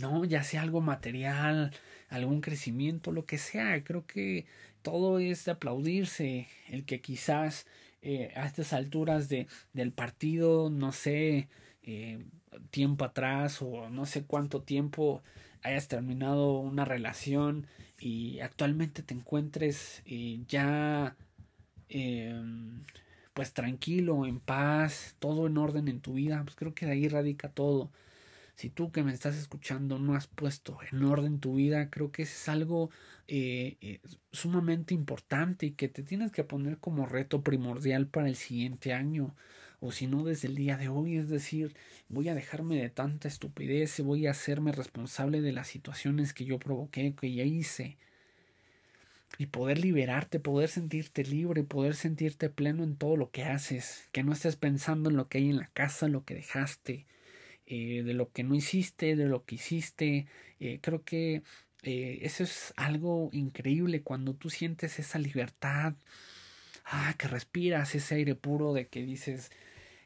No, 0.00 0.24
ya 0.24 0.44
sea 0.44 0.62
algo 0.62 0.80
material, 0.80 1.72
algún 2.08 2.40
crecimiento, 2.40 3.10
lo 3.10 3.26
que 3.26 3.36
sea, 3.38 3.82
creo 3.82 4.06
que 4.06 4.46
todo 4.82 5.18
es 5.18 5.44
de 5.44 5.52
aplaudirse. 5.52 6.46
El 6.68 6.84
que 6.84 7.00
quizás 7.00 7.66
eh, 8.00 8.32
a 8.36 8.46
estas 8.46 8.72
alturas 8.72 9.28
de, 9.28 9.48
del 9.72 9.92
partido, 9.92 10.70
no 10.70 10.92
sé, 10.92 11.48
eh, 11.82 12.24
tiempo 12.70 13.04
atrás 13.04 13.62
o 13.62 13.88
no 13.90 14.06
sé 14.06 14.24
cuánto 14.24 14.62
tiempo 14.62 15.22
hayas 15.62 15.88
terminado 15.88 16.58
una 16.58 16.84
relación 16.84 17.66
y 17.98 18.40
actualmente 18.40 19.02
te 19.02 19.14
encuentres 19.14 20.02
eh, 20.06 20.40
ya 20.48 21.16
em, 21.88 22.84
pues 23.34 23.52
tranquilo, 23.52 24.26
en 24.26 24.40
paz, 24.40 25.16
todo 25.18 25.46
en 25.46 25.58
orden 25.58 25.88
en 25.88 26.00
tu 26.00 26.14
vida, 26.14 26.42
pues 26.44 26.56
creo 26.56 26.74
que 26.74 26.86
de 26.86 26.92
ahí 26.92 27.08
radica 27.08 27.48
todo. 27.48 27.90
Si 28.54 28.70
tú 28.70 28.90
que 28.90 29.04
me 29.04 29.12
estás 29.12 29.36
escuchando 29.36 29.98
no 30.00 30.14
has 30.16 30.26
puesto 30.26 30.78
en 30.90 31.04
orden 31.04 31.38
tu 31.38 31.54
vida, 31.54 31.90
creo 31.90 32.10
que 32.10 32.22
es 32.22 32.48
algo 32.48 32.90
eh, 33.28 33.76
eh, 33.80 34.00
sumamente 34.32 34.94
importante 34.94 35.66
y 35.66 35.70
que 35.72 35.88
te 35.88 36.02
tienes 36.02 36.32
que 36.32 36.44
poner 36.44 36.78
como 36.78 37.06
reto 37.06 37.42
primordial 37.42 38.08
para 38.08 38.28
el 38.28 38.36
siguiente 38.36 38.92
año 38.92 39.36
o 39.80 39.92
si 39.92 40.06
no 40.06 40.24
desde 40.24 40.48
el 40.48 40.56
día 40.56 40.76
de 40.76 40.88
hoy, 40.88 41.16
es 41.16 41.28
decir, 41.28 41.74
voy 42.08 42.28
a 42.28 42.34
dejarme 42.34 42.76
de 42.76 42.90
tanta 42.90 43.28
estupidez, 43.28 44.00
voy 44.00 44.26
a 44.26 44.32
hacerme 44.32 44.72
responsable 44.72 45.40
de 45.40 45.52
las 45.52 45.68
situaciones 45.68 46.32
que 46.32 46.44
yo 46.44 46.58
provoqué, 46.58 47.14
que 47.14 47.32
ya 47.32 47.44
hice, 47.44 47.96
y 49.38 49.46
poder 49.46 49.78
liberarte, 49.78 50.40
poder 50.40 50.68
sentirte 50.68 51.24
libre, 51.24 51.62
poder 51.62 51.94
sentirte 51.94 52.50
pleno 52.50 52.82
en 52.82 52.96
todo 52.96 53.16
lo 53.16 53.30
que 53.30 53.44
haces, 53.44 54.08
que 54.12 54.24
no 54.24 54.32
estés 54.32 54.56
pensando 54.56 55.10
en 55.10 55.16
lo 55.16 55.28
que 55.28 55.38
hay 55.38 55.50
en 55.50 55.58
la 55.58 55.68
casa, 55.68 56.08
lo 56.08 56.24
que 56.24 56.34
dejaste, 56.34 57.06
eh, 57.66 58.02
de 58.02 58.14
lo 58.14 58.32
que 58.32 58.42
no 58.42 58.54
hiciste, 58.54 59.14
de 59.14 59.26
lo 59.26 59.44
que 59.44 59.56
hiciste, 59.56 60.26
eh, 60.58 60.78
creo 60.80 61.04
que 61.04 61.42
eh, 61.82 62.18
eso 62.22 62.42
es 62.42 62.72
algo 62.76 63.30
increíble 63.32 64.02
cuando 64.02 64.34
tú 64.34 64.50
sientes 64.50 64.98
esa 64.98 65.18
libertad, 65.18 65.94
ah, 66.86 67.14
que 67.18 67.28
respiras 67.28 67.94
ese 67.94 68.16
aire 68.16 68.34
puro 68.34 68.72
de 68.72 68.88
que 68.88 69.02
dices, 69.02 69.50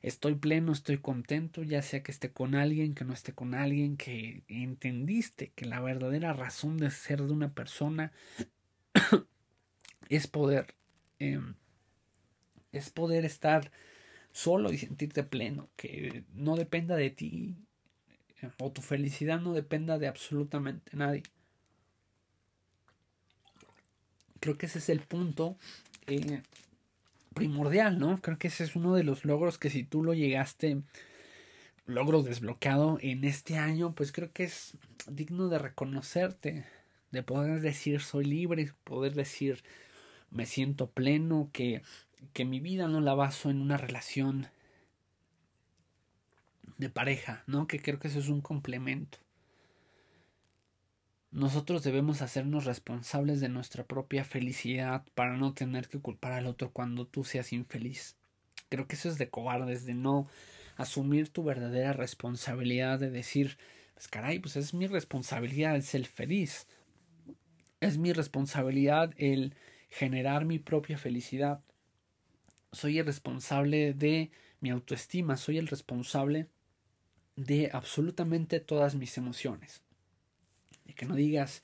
estoy 0.02 0.34
pleno, 0.34 0.72
estoy 0.72 0.98
contento, 0.98 1.62
ya 1.62 1.82
sea 1.82 2.02
que 2.02 2.12
esté 2.12 2.32
con 2.32 2.54
alguien, 2.54 2.94
que 2.94 3.04
no 3.04 3.12
esté 3.12 3.32
con 3.32 3.54
alguien, 3.54 3.96
que 3.96 4.42
entendiste 4.48 5.52
que 5.54 5.64
la 5.66 5.80
verdadera 5.80 6.32
razón 6.32 6.76
de 6.76 6.90
ser 6.90 7.22
de 7.22 7.32
una 7.32 7.54
persona 7.54 8.12
es 10.08 10.26
poder, 10.26 10.74
em, 11.18 11.54
es 12.72 12.90
poder 12.90 13.24
estar 13.24 13.70
solo 14.32 14.72
y 14.72 14.78
sentirte 14.78 15.22
pleno, 15.22 15.70
que 15.76 16.24
no 16.34 16.56
dependa 16.56 16.96
de 16.96 17.10
ti 17.10 17.56
o 18.58 18.72
tu 18.72 18.82
felicidad 18.82 19.40
no 19.40 19.52
dependa 19.52 19.98
de 19.98 20.08
absolutamente 20.08 20.96
nadie. 20.96 21.22
Creo 24.40 24.58
que 24.58 24.66
ese 24.66 24.78
es 24.78 24.88
el 24.88 25.00
punto 25.00 25.56
eh, 26.06 26.42
primordial, 27.32 27.98
¿no? 27.98 28.20
Creo 28.20 28.38
que 28.38 28.48
ese 28.48 28.64
es 28.64 28.76
uno 28.76 28.94
de 28.94 29.04
los 29.04 29.24
logros 29.24 29.58
que 29.58 29.70
si 29.70 29.84
tú 29.84 30.02
lo 30.02 30.14
llegaste, 30.14 30.82
logro 31.86 32.22
desbloqueado 32.22 32.98
en 33.00 33.24
este 33.24 33.58
año, 33.58 33.94
pues 33.94 34.12
creo 34.12 34.32
que 34.32 34.44
es 34.44 34.76
digno 35.08 35.48
de 35.48 35.58
reconocerte, 35.58 36.64
de 37.10 37.22
poder 37.22 37.60
decir 37.60 38.00
soy 38.00 38.24
libre, 38.24 38.72
poder 38.84 39.14
decir 39.14 39.62
me 40.30 40.46
siento 40.46 40.90
pleno, 40.90 41.50
que, 41.52 41.82
que 42.32 42.44
mi 42.44 42.60
vida 42.60 42.88
no 42.88 43.00
la 43.00 43.14
baso 43.14 43.50
en 43.50 43.60
una 43.60 43.76
relación 43.76 44.48
de 46.78 46.88
pareja, 46.88 47.44
¿no? 47.46 47.66
Que 47.66 47.80
creo 47.80 47.98
que 47.98 48.08
eso 48.08 48.18
es 48.18 48.28
un 48.28 48.40
complemento. 48.40 49.18
Nosotros 51.32 51.82
debemos 51.82 52.20
hacernos 52.20 52.66
responsables 52.66 53.40
de 53.40 53.48
nuestra 53.48 53.84
propia 53.84 54.22
felicidad 54.22 55.02
para 55.14 55.34
no 55.38 55.54
tener 55.54 55.88
que 55.88 55.98
culpar 55.98 56.32
al 56.32 56.46
otro 56.46 56.70
cuando 56.72 57.06
tú 57.06 57.24
seas 57.24 57.54
infeliz. 57.54 58.16
Creo 58.68 58.86
que 58.86 58.96
eso 58.96 59.08
es 59.08 59.16
de 59.16 59.30
cobardes, 59.30 59.86
de 59.86 59.94
no 59.94 60.28
asumir 60.76 61.30
tu 61.30 61.42
verdadera 61.42 61.94
responsabilidad 61.94 62.98
de 62.98 63.10
decir, 63.10 63.56
pues 63.94 64.08
caray, 64.08 64.40
pues 64.40 64.56
es 64.56 64.74
mi 64.74 64.86
responsabilidad 64.86 65.74
el 65.74 65.82
ser 65.82 66.06
feliz. 66.06 66.66
Es 67.80 67.96
mi 67.96 68.12
responsabilidad 68.12 69.14
el 69.16 69.54
generar 69.88 70.44
mi 70.44 70.58
propia 70.58 70.98
felicidad. 70.98 71.62
Soy 72.72 72.98
el 72.98 73.06
responsable 73.06 73.94
de 73.94 74.30
mi 74.60 74.68
autoestima, 74.68 75.38
soy 75.38 75.56
el 75.56 75.68
responsable 75.68 76.48
de 77.36 77.70
absolutamente 77.72 78.60
todas 78.60 78.94
mis 78.94 79.16
emociones. 79.16 79.82
Que 80.96 81.06
no 81.06 81.14
digas, 81.16 81.62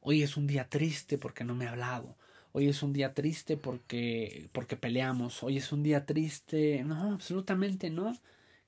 hoy 0.00 0.22
es 0.22 0.36
un 0.36 0.46
día 0.46 0.68
triste 0.68 1.18
porque 1.18 1.44
no 1.44 1.54
me 1.54 1.66
ha 1.66 1.70
hablado, 1.70 2.16
hoy 2.52 2.68
es 2.68 2.82
un 2.82 2.92
día 2.92 3.14
triste 3.14 3.56
porque 3.56 4.48
porque 4.52 4.76
peleamos, 4.76 5.42
hoy 5.42 5.56
es 5.58 5.72
un 5.72 5.82
día 5.82 6.06
triste, 6.06 6.82
no, 6.84 7.12
absolutamente 7.12 7.90
no. 7.90 8.16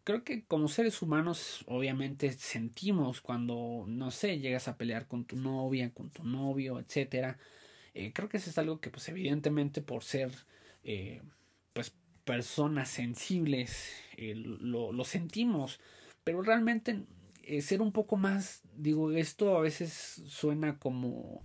Creo 0.05 0.25
que 0.25 0.45
como 0.45 0.68
seres 0.68 1.01
humanos 1.03 1.64
obviamente 1.66 2.33
sentimos 2.33 3.21
cuando 3.21 3.85
no 3.88 4.11
sé, 4.11 4.38
llegas 4.40 4.68
a 4.68 4.77
pelear 4.77 5.07
con 5.07 5.25
tu 5.25 5.37
novia, 5.37 5.90
con 5.92 6.11
tu 6.11 6.25
novio, 6.25 6.81
etcétera. 6.81 7.38
Eh, 7.95 8.12
creo 8.14 8.29
que 8.29 8.38
eso 8.38 8.51
es 8.51 8.59
algo 8.59 8.81
que 8.81 8.90
pues 8.90 9.09
evidentemente 9.09 9.83
por 9.83 10.03
ser 10.05 10.33
eh, 10.85 11.23
pues 11.73 11.92
personas 12.25 12.88
sensibles 12.88 13.92
eh, 14.16 14.35
lo, 14.37 14.92
lo 14.92 15.05
sentimos 15.05 15.81
pero 16.25 16.42
realmente 16.42 17.03
eh, 17.44 17.62
ser 17.62 17.83
un 17.83 17.92
poco 17.92 18.16
más, 18.16 18.62
digo, 18.76 19.12
esto 19.12 19.57
a 19.57 19.61
veces 19.61 20.22
suena 20.26 20.78
como 20.78 21.44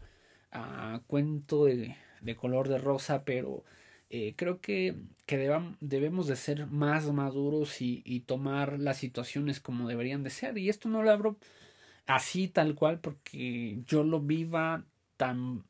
a 0.52 1.02
cuento 1.08 1.66
de, 1.66 1.96
de 2.22 2.36
color 2.36 2.70
de 2.70 2.78
rosa, 2.78 3.24
pero 3.26 3.64
eh, 4.10 4.36
creo 4.38 4.62
que, 4.62 4.96
que 5.26 5.38
debemos 5.82 6.28
de 6.28 6.36
ser 6.38 6.68
más 6.68 7.12
maduros 7.12 7.82
y, 7.82 8.22
tomar 8.22 8.80
las 8.80 8.98
situaciones 8.98 9.60
como 9.60 9.88
deberían 9.88 10.24
de 10.24 10.30
ser. 10.30 10.58
Y 10.58 10.70
esto 10.70 10.90
no 10.90 11.04
lo 11.04 11.12
abro 11.12 11.38
así 12.06 12.48
tal 12.48 12.76
cual 12.76 13.00
porque 13.00 13.80
yo 13.86 14.04
lo 14.04 14.22
viva 14.22 14.86
tan, 15.18 15.66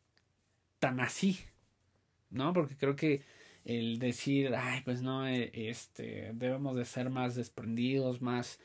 tan 0.79 0.99
así, 0.99 1.39
¿no? 2.29 2.53
Porque 2.53 2.77
creo 2.77 2.95
que 2.95 3.23
el 3.65 3.99
decir, 3.99 4.53
ay, 4.55 4.81
pues 4.85 5.01
no, 5.01 5.27
eh, 5.27 5.51
este, 5.53 6.31
debemos 6.33 6.75
de 6.77 6.85
ser 6.85 7.09
más 7.09 7.35
desprendidos, 7.35 8.21
más 8.21 8.59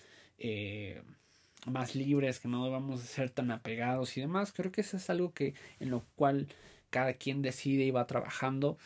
más 1.67 1.95
libres, 1.95 2.41
que 2.41 2.49
no 2.49 2.65
debamos 2.65 3.01
ser 3.01 3.31
tan 3.31 3.51
apegados 3.51 4.17
y 4.17 4.21
demás. 4.21 4.53
Creo 4.53 4.73
que 4.73 4.81
eso 4.81 4.97
es 4.97 5.11
algo 5.11 5.33
que 5.33 5.55
en 5.81 5.91
lo 5.91 6.05
cual 6.17 6.49
cada 6.91 7.15
quien 7.15 7.43
decide 7.43 7.85
y 7.85 7.91
va 7.91 8.07
trabajando. 8.07 8.79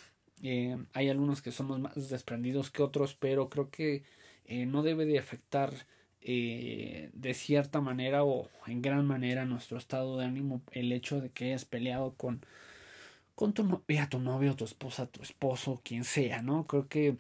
Eh, 0.43 0.77
hay 0.93 1.09
algunos 1.09 1.43
que 1.43 1.53
somos 1.53 1.81
más 1.81 2.09
desprendidos 2.11 2.71
que 2.71 2.83
otros, 2.83 3.15
pero 3.15 3.49
creo 3.49 3.71
que 3.71 4.05
eh, 4.45 4.67
no 4.67 4.83
debe 4.83 5.07
de 5.07 5.19
afectar 5.19 5.73
eh, 6.21 7.11
de 7.15 7.35
cierta 7.35 7.81
manera 7.81 8.25
o 8.25 8.49
en 8.67 8.83
gran 8.83 9.07
manera 9.07 9.45
nuestro 9.45 9.79
estado 9.79 10.19
de 10.19 10.25
ánimo 10.27 10.61
el 10.73 10.93
hecho 10.93 11.21
de 11.21 11.31
que 11.31 11.47
hayas 11.47 11.65
peleado 11.65 12.15
con 12.15 12.45
con 13.37 13.53
tu 13.53 13.65
novia, 13.65 14.09
tu 14.09 14.19
novio, 14.19 14.57
tu 14.57 14.65
esposa, 14.65 15.07
tu 15.07 15.23
esposo, 15.23 15.81
quien 15.85 16.05
sea, 16.05 16.43
¿no? 16.43 16.67
Creo 16.67 16.89
que 16.89 17.17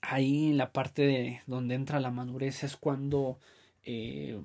ahí 0.00 0.50
en 0.50 0.58
la 0.58 0.72
parte 0.72 1.02
de 1.02 1.42
donde 1.46 1.74
entra 1.74 2.00
la 2.00 2.10
madurez 2.10 2.64
es 2.64 2.76
cuando 2.76 3.38
eh, 3.90 4.40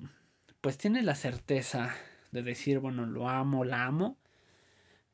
pues 0.60 0.78
tienes 0.78 1.04
la 1.04 1.14
certeza 1.14 1.94
de 2.32 2.42
decir 2.42 2.78
bueno 2.78 3.04
lo 3.04 3.28
amo 3.28 3.64
la 3.64 3.84
amo 3.84 4.16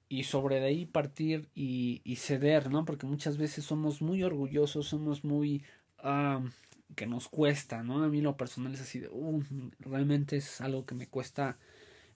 y 0.08 0.24
sobre 0.24 0.60
de 0.60 0.66
ahí 0.66 0.86
partir 0.86 1.48
y, 1.54 2.00
ceder 2.16 2.70
no 2.70 2.84
porque 2.84 3.06
muchas 3.06 3.38
veces 3.38 3.64
somos 3.64 4.02
muy 4.02 4.22
orgullosos 4.22 4.86
somos 4.86 5.24
muy 5.24 5.64
que 6.96 7.06
nos 7.06 7.28
cuesta 7.28 7.82
no 7.82 8.04
a 8.04 8.08
mí 8.08 8.20
lo 8.20 8.36
personal 8.36 8.74
es 8.74 8.82
así 8.82 9.00
de 9.00 9.08
uh, 9.08 9.42
realmente 9.80 10.36
es 10.36 10.60
algo 10.60 10.86
que 10.86 10.94
me 10.94 11.08
cuesta 11.08 11.58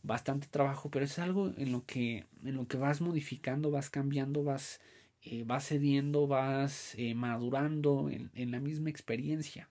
bastante 0.03 0.47
trabajo 0.47 0.91
pero 0.91 1.05
es 1.05 1.19
algo 1.19 1.53
en 1.57 1.73
lo 1.73 1.85
que 1.85 2.27
en 2.45 2.55
lo 2.57 2.69
que 2.69 2.77
vas 2.77 3.01
modificando 3.01 3.71
vas 3.71 3.91
cambiando 3.91 4.45
vas 4.45 4.81
eh, 5.27 5.43
vas 5.47 5.67
cediendo, 5.69 6.27
vas 6.27 6.95
eh, 6.99 7.15
madurando 7.15 8.11
en, 8.11 8.51
la 8.51 8.61
misma 8.61 8.91
experiencia. 8.91 9.71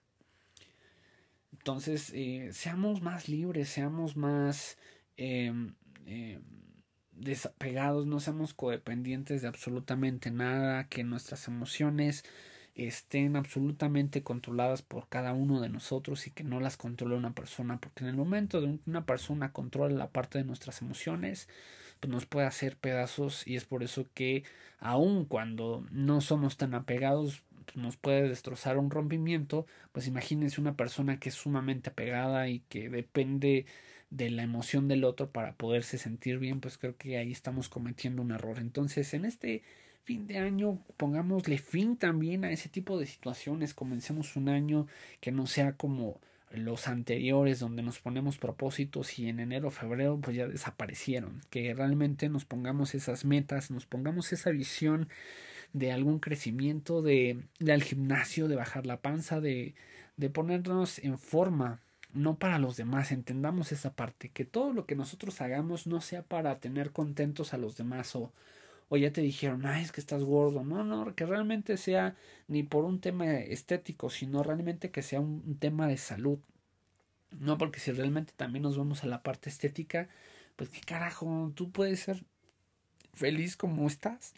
Entonces, 1.64 2.12
eh, 2.14 2.50
seamos 2.52 3.00
más 3.00 3.26
libres, 3.26 3.70
seamos 3.70 4.16
más 4.16 4.76
em, 5.16 5.74
desapegados, 7.12 8.06
no 8.06 8.20
seamos 8.20 8.52
codependientes 8.52 9.40
de 9.40 9.48
absolutamente 9.48 10.30
nada, 10.30 10.88
que 10.88 11.04
nuestras 11.04 11.48
emociones 11.48 12.22
estén 12.74 13.36
absolutamente 13.36 14.22
controladas 14.22 14.82
por 14.82 15.08
cada 15.08 15.32
uno 15.32 15.62
de 15.62 15.70
nosotros 15.70 16.26
y 16.26 16.32
que 16.32 16.44
no 16.44 16.60
las 16.60 16.76
controle 16.76 17.16
una 17.16 17.34
persona, 17.34 17.78
porque 17.80 18.04
en 18.04 18.10
el 18.10 18.16
momento 18.16 18.60
de 18.60 18.80
una 18.86 19.06
persona 19.06 19.52
controla 19.52 19.94
la 19.94 20.10
parte 20.10 20.38
de 20.38 20.44
nuestras 20.44 20.82
emociones, 20.82 21.48
pues 22.00 22.10
nos 22.10 22.26
puede 22.26 22.46
hacer 22.46 22.76
pedazos 22.76 23.46
y 23.46 23.56
es 23.56 23.64
por 23.64 23.82
eso 23.84 24.06
que 24.12 24.44
aun 24.80 25.24
cuando 25.24 25.86
no 25.90 26.20
somos 26.20 26.58
tan 26.58 26.74
apegados 26.74 27.42
nos 27.74 27.96
puede 27.96 28.28
destrozar 28.28 28.78
un 28.78 28.90
rompimiento, 28.90 29.66
pues 29.92 30.06
imagínense 30.06 30.60
una 30.60 30.76
persona 30.76 31.18
que 31.18 31.28
es 31.30 31.34
sumamente 31.34 31.90
apegada 31.90 32.48
y 32.48 32.60
que 32.68 32.88
depende 32.88 33.66
de 34.10 34.30
la 34.30 34.42
emoción 34.42 34.88
del 34.88 35.04
otro 35.04 35.30
para 35.30 35.54
poderse 35.54 35.98
sentir 35.98 36.38
bien, 36.38 36.60
pues 36.60 36.78
creo 36.78 36.96
que 36.96 37.18
ahí 37.18 37.32
estamos 37.32 37.68
cometiendo 37.68 38.22
un 38.22 38.30
error. 38.30 38.58
Entonces, 38.58 39.12
en 39.14 39.24
este 39.24 39.62
fin 40.04 40.26
de 40.26 40.38
año 40.38 40.78
pongámosle 40.96 41.58
fin 41.58 41.96
también 41.96 42.44
a 42.44 42.52
ese 42.52 42.68
tipo 42.68 42.98
de 42.98 43.06
situaciones, 43.06 43.74
comencemos 43.74 44.36
un 44.36 44.48
año 44.48 44.86
que 45.20 45.32
no 45.32 45.46
sea 45.46 45.72
como 45.76 46.20
los 46.50 46.86
anteriores 46.86 47.58
donde 47.58 47.82
nos 47.82 47.98
ponemos 47.98 48.38
propósitos 48.38 49.18
y 49.18 49.28
en 49.28 49.40
enero 49.40 49.70
febrero 49.70 50.20
pues 50.22 50.36
ya 50.36 50.46
desaparecieron 50.46 51.40
que 51.50 51.74
realmente 51.74 52.28
nos 52.28 52.44
pongamos 52.44 52.94
esas 52.94 53.24
metas 53.24 53.72
nos 53.72 53.86
pongamos 53.86 54.32
esa 54.32 54.50
visión 54.50 55.08
de 55.74 55.92
algún 55.92 56.18
crecimiento 56.18 57.02
de, 57.02 57.44
al 57.70 57.82
gimnasio 57.82 58.48
de 58.48 58.56
bajar 58.56 58.86
la 58.86 59.02
panza 59.02 59.42
de, 59.42 59.74
de 60.16 60.30
ponernos 60.30 60.98
en 61.00 61.18
forma 61.18 61.80
no 62.14 62.36
para 62.36 62.58
los 62.58 62.76
demás 62.76 63.12
entendamos 63.12 63.72
esa 63.72 63.92
parte 63.92 64.30
que 64.30 64.46
todo 64.46 64.72
lo 64.72 64.86
que 64.86 64.94
nosotros 64.94 65.40
hagamos 65.42 65.86
no 65.86 66.00
sea 66.00 66.22
para 66.22 66.58
tener 66.60 66.92
contentos 66.92 67.52
a 67.52 67.58
los 67.58 67.76
demás 67.76 68.16
o 68.16 68.32
o 68.88 68.96
ya 68.96 69.12
te 69.12 69.20
dijeron, 69.20 69.66
ay, 69.66 69.82
es 69.82 69.92
que 69.92 70.00
estás 70.00 70.22
gordo. 70.24 70.62
No, 70.64 70.84
no, 70.84 71.14
que 71.14 71.26
realmente 71.26 71.76
sea 71.76 72.16
ni 72.48 72.62
por 72.62 72.84
un 72.84 73.00
tema 73.00 73.32
estético, 73.34 74.10
sino 74.10 74.42
realmente 74.42 74.90
que 74.90 75.02
sea 75.02 75.20
un, 75.20 75.56
tema 75.58 75.86
de 75.88 75.96
salud. 75.96 76.38
No, 77.32 77.58
porque 77.58 77.80
si 77.80 77.92
realmente 77.92 78.32
también 78.36 78.62
nos 78.62 78.78
vamos 78.78 79.02
a 79.02 79.06
la 79.06 79.22
parte 79.22 79.50
estética, 79.50 80.08
pues 80.56 80.70
qué 80.70 80.80
carajo, 80.80 81.52
tú 81.54 81.70
puedes 81.72 82.00
ser 82.00 82.24
feliz 83.14 83.56
como 83.56 83.86
estás. 83.86 84.34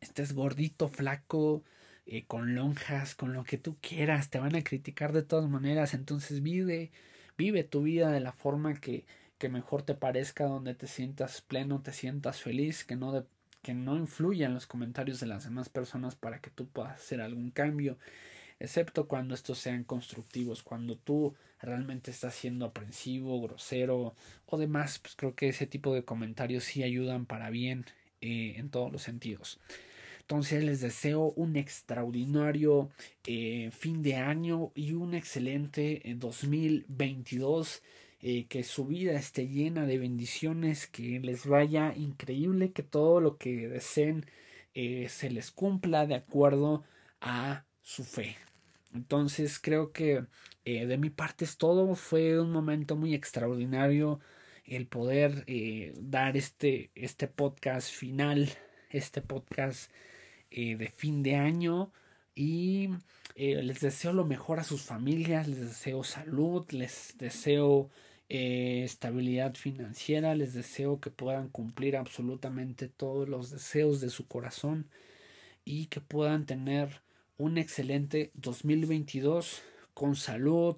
Estés 0.00 0.32
gordito, 0.32 0.88
flaco, 0.88 1.62
eh, 2.06 2.24
con 2.26 2.54
lonjas, 2.54 3.14
con 3.14 3.32
lo 3.34 3.44
que 3.44 3.58
tú 3.58 3.76
quieras, 3.80 4.30
te 4.30 4.38
van 4.38 4.56
a 4.56 4.64
criticar 4.64 5.12
de 5.12 5.22
todas 5.22 5.48
maneras, 5.50 5.92
entonces 5.94 6.42
vive, 6.42 6.90
vive 7.36 7.64
tu 7.64 7.82
vida 7.82 8.10
de 8.10 8.20
la 8.20 8.32
forma 8.32 8.74
que, 8.80 9.04
que 9.38 9.48
mejor 9.50 9.82
te 9.82 9.94
parezca, 9.94 10.44
donde 10.44 10.74
te 10.74 10.86
sientas 10.86 11.42
pleno, 11.42 11.82
te 11.82 11.92
sientas 11.92 12.40
feliz, 12.40 12.84
que 12.84 12.96
no 12.96 13.12
de, 13.12 13.24
que 13.62 13.74
no 13.74 13.96
influyan 13.96 14.54
los 14.54 14.66
comentarios 14.66 15.20
de 15.20 15.26
las 15.26 15.44
demás 15.44 15.68
personas 15.68 16.16
para 16.16 16.40
que 16.40 16.50
tú 16.50 16.66
puedas 16.68 16.94
hacer 16.94 17.20
algún 17.20 17.50
cambio, 17.50 17.98
excepto 18.58 19.06
cuando 19.06 19.34
estos 19.34 19.58
sean 19.58 19.84
constructivos, 19.84 20.62
cuando 20.62 20.96
tú 20.96 21.34
realmente 21.60 22.10
estás 22.10 22.34
siendo 22.34 22.66
aprensivo, 22.66 23.40
grosero 23.42 24.14
o 24.46 24.58
demás, 24.58 24.98
pues 24.98 25.14
creo 25.16 25.34
que 25.34 25.48
ese 25.50 25.66
tipo 25.66 25.94
de 25.94 26.04
comentarios 26.04 26.64
sí 26.64 26.82
ayudan 26.82 27.26
para 27.26 27.50
bien 27.50 27.84
eh, 28.22 28.54
en 28.56 28.70
todos 28.70 28.90
los 28.92 29.02
sentidos. 29.02 29.60
Entonces 30.30 30.62
les 30.62 30.80
deseo 30.80 31.32
un 31.34 31.56
extraordinario 31.56 32.88
eh, 33.26 33.68
fin 33.72 34.00
de 34.00 34.14
año 34.14 34.70
y 34.76 34.92
un 34.92 35.14
excelente 35.14 36.02
2022. 36.06 37.82
Eh, 38.22 38.38
eh, 38.38 38.46
que 38.46 38.62
su 38.62 38.86
vida 38.86 39.14
esté 39.14 39.48
llena 39.48 39.86
de 39.86 39.98
bendiciones, 39.98 40.86
que 40.86 41.18
les 41.18 41.46
vaya 41.46 41.92
increíble, 41.96 42.70
que 42.70 42.84
todo 42.84 43.20
lo 43.20 43.38
que 43.38 43.66
deseen 43.66 44.24
se 44.72 45.30
les 45.30 45.50
cumpla 45.50 46.06
de 46.06 46.14
acuerdo 46.14 46.84
a 47.20 47.64
su 47.82 48.04
fe. 48.04 48.36
Entonces 48.94 49.58
creo 49.58 49.90
que 49.90 50.26
de 50.64 50.96
mi 50.96 51.10
parte 51.10 51.44
es 51.44 51.56
todo, 51.56 51.96
fue 51.96 52.38
un 52.38 52.52
momento 52.52 52.94
muy 52.94 53.14
extraordinario 53.14 54.20
el 54.64 54.86
poder 54.86 55.44
dar 55.96 56.36
este, 56.36 56.92
este 56.94 57.26
podcast 57.26 57.90
final, 57.90 58.48
este 58.90 59.22
podcast 59.22 59.90
de 60.50 60.92
fin 60.96 61.22
de 61.22 61.36
año 61.36 61.92
y 62.34 62.90
les 63.36 63.80
deseo 63.80 64.12
lo 64.12 64.24
mejor 64.24 64.60
a 64.60 64.64
sus 64.64 64.82
familias, 64.82 65.48
les 65.48 65.60
deseo 65.60 66.04
salud, 66.04 66.66
les 66.70 67.14
deseo 67.18 67.90
eh, 68.32 68.84
estabilidad 68.84 69.56
financiera, 69.56 70.36
les 70.36 70.54
deseo 70.54 71.00
que 71.00 71.10
puedan 71.10 71.48
cumplir 71.48 71.96
absolutamente 71.96 72.86
todos 72.86 73.28
los 73.28 73.50
deseos 73.50 74.00
de 74.00 74.08
su 74.08 74.28
corazón 74.28 74.86
y 75.64 75.86
que 75.86 76.00
puedan 76.00 76.46
tener 76.46 77.02
un 77.38 77.58
excelente 77.58 78.30
2022 78.34 79.62
con 79.94 80.14
salud, 80.14 80.76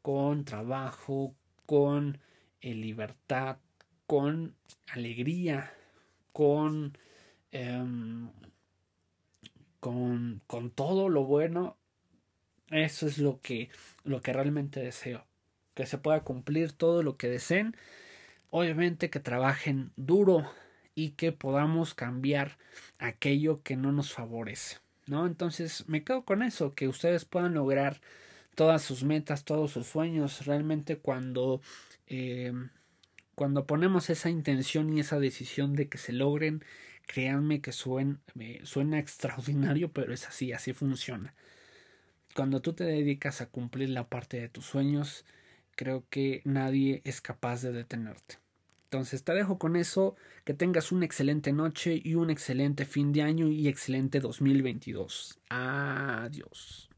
con 0.00 0.46
trabajo, 0.46 1.34
con 1.66 2.20
eh, 2.62 2.74
libertad, 2.74 3.58
con 4.06 4.56
alegría, 4.86 5.74
con, 6.32 6.96
em, 7.52 8.30
con, 9.84 10.40
con 10.46 10.70
todo 10.70 11.10
lo 11.10 11.24
bueno. 11.24 11.76
Eso 12.70 13.06
es 13.06 13.18
lo 13.18 13.42
que, 13.42 13.68
lo 14.02 14.22
que 14.22 14.32
realmente 14.32 14.80
deseo. 14.80 15.26
Que 15.74 15.84
se 15.84 15.98
pueda 15.98 16.24
cumplir 16.24 16.72
todo 16.72 17.02
lo 17.02 17.18
que 17.18 17.28
deseen. 17.28 17.76
Obviamente 18.48 19.10
que 19.10 19.20
trabajen 19.20 19.92
duro 19.96 20.50
y 20.94 21.10
que 21.10 21.32
podamos 21.32 21.92
cambiar 21.92 22.56
aquello 22.98 23.62
que 23.62 23.76
no 23.76 23.92
nos 23.92 24.14
favorece. 24.14 24.78
¿No? 25.06 25.26
Entonces 25.26 25.86
me 25.86 26.02
quedo 26.02 26.24
con 26.24 26.42
eso, 26.42 26.74
que 26.74 26.88
ustedes 26.88 27.26
puedan 27.26 27.52
lograr 27.52 28.00
todas 28.54 28.80
sus 28.80 29.04
metas, 29.04 29.44
todos 29.44 29.72
sus 29.72 29.86
sueños. 29.86 30.46
Realmente 30.46 30.96
cuando, 30.96 31.60
eh, 32.06 32.54
cuando 33.34 33.66
ponemos 33.66 34.08
esa 34.08 34.30
intención 34.30 34.96
y 34.96 35.00
esa 35.00 35.18
decisión 35.18 35.74
de 35.74 35.90
que 35.90 35.98
se 35.98 36.14
logren, 36.14 36.64
créanme 37.06 37.60
que 37.60 37.72
suena 37.72 38.98
extraordinario, 38.98 39.92
pero 39.92 40.12
es 40.12 40.26
así, 40.26 40.52
así 40.52 40.72
funciona. 40.72 41.34
Cuando 42.34 42.60
tú 42.60 42.72
te 42.72 42.84
dedicas 42.84 43.40
a 43.40 43.48
cumplir 43.48 43.90
la 43.90 44.08
parte 44.08 44.40
de 44.40 44.48
tus 44.48 44.66
sueños, 44.66 45.24
creo 45.76 46.04
que 46.10 46.42
nadie 46.44 47.02
es 47.04 47.20
capaz 47.20 47.62
de 47.62 47.72
detenerte. 47.72 48.38
Entonces 48.84 49.24
te 49.24 49.32
dejo 49.34 49.58
con 49.58 49.74
eso, 49.76 50.14
que 50.44 50.54
tengas 50.54 50.92
una 50.92 51.04
excelente 51.04 51.52
noche 51.52 52.00
y 52.02 52.14
un 52.14 52.30
excelente 52.30 52.84
fin 52.84 53.12
de 53.12 53.22
año 53.22 53.48
y 53.48 53.66
excelente 53.66 54.20
2022. 54.20 55.40
Adiós. 55.48 56.93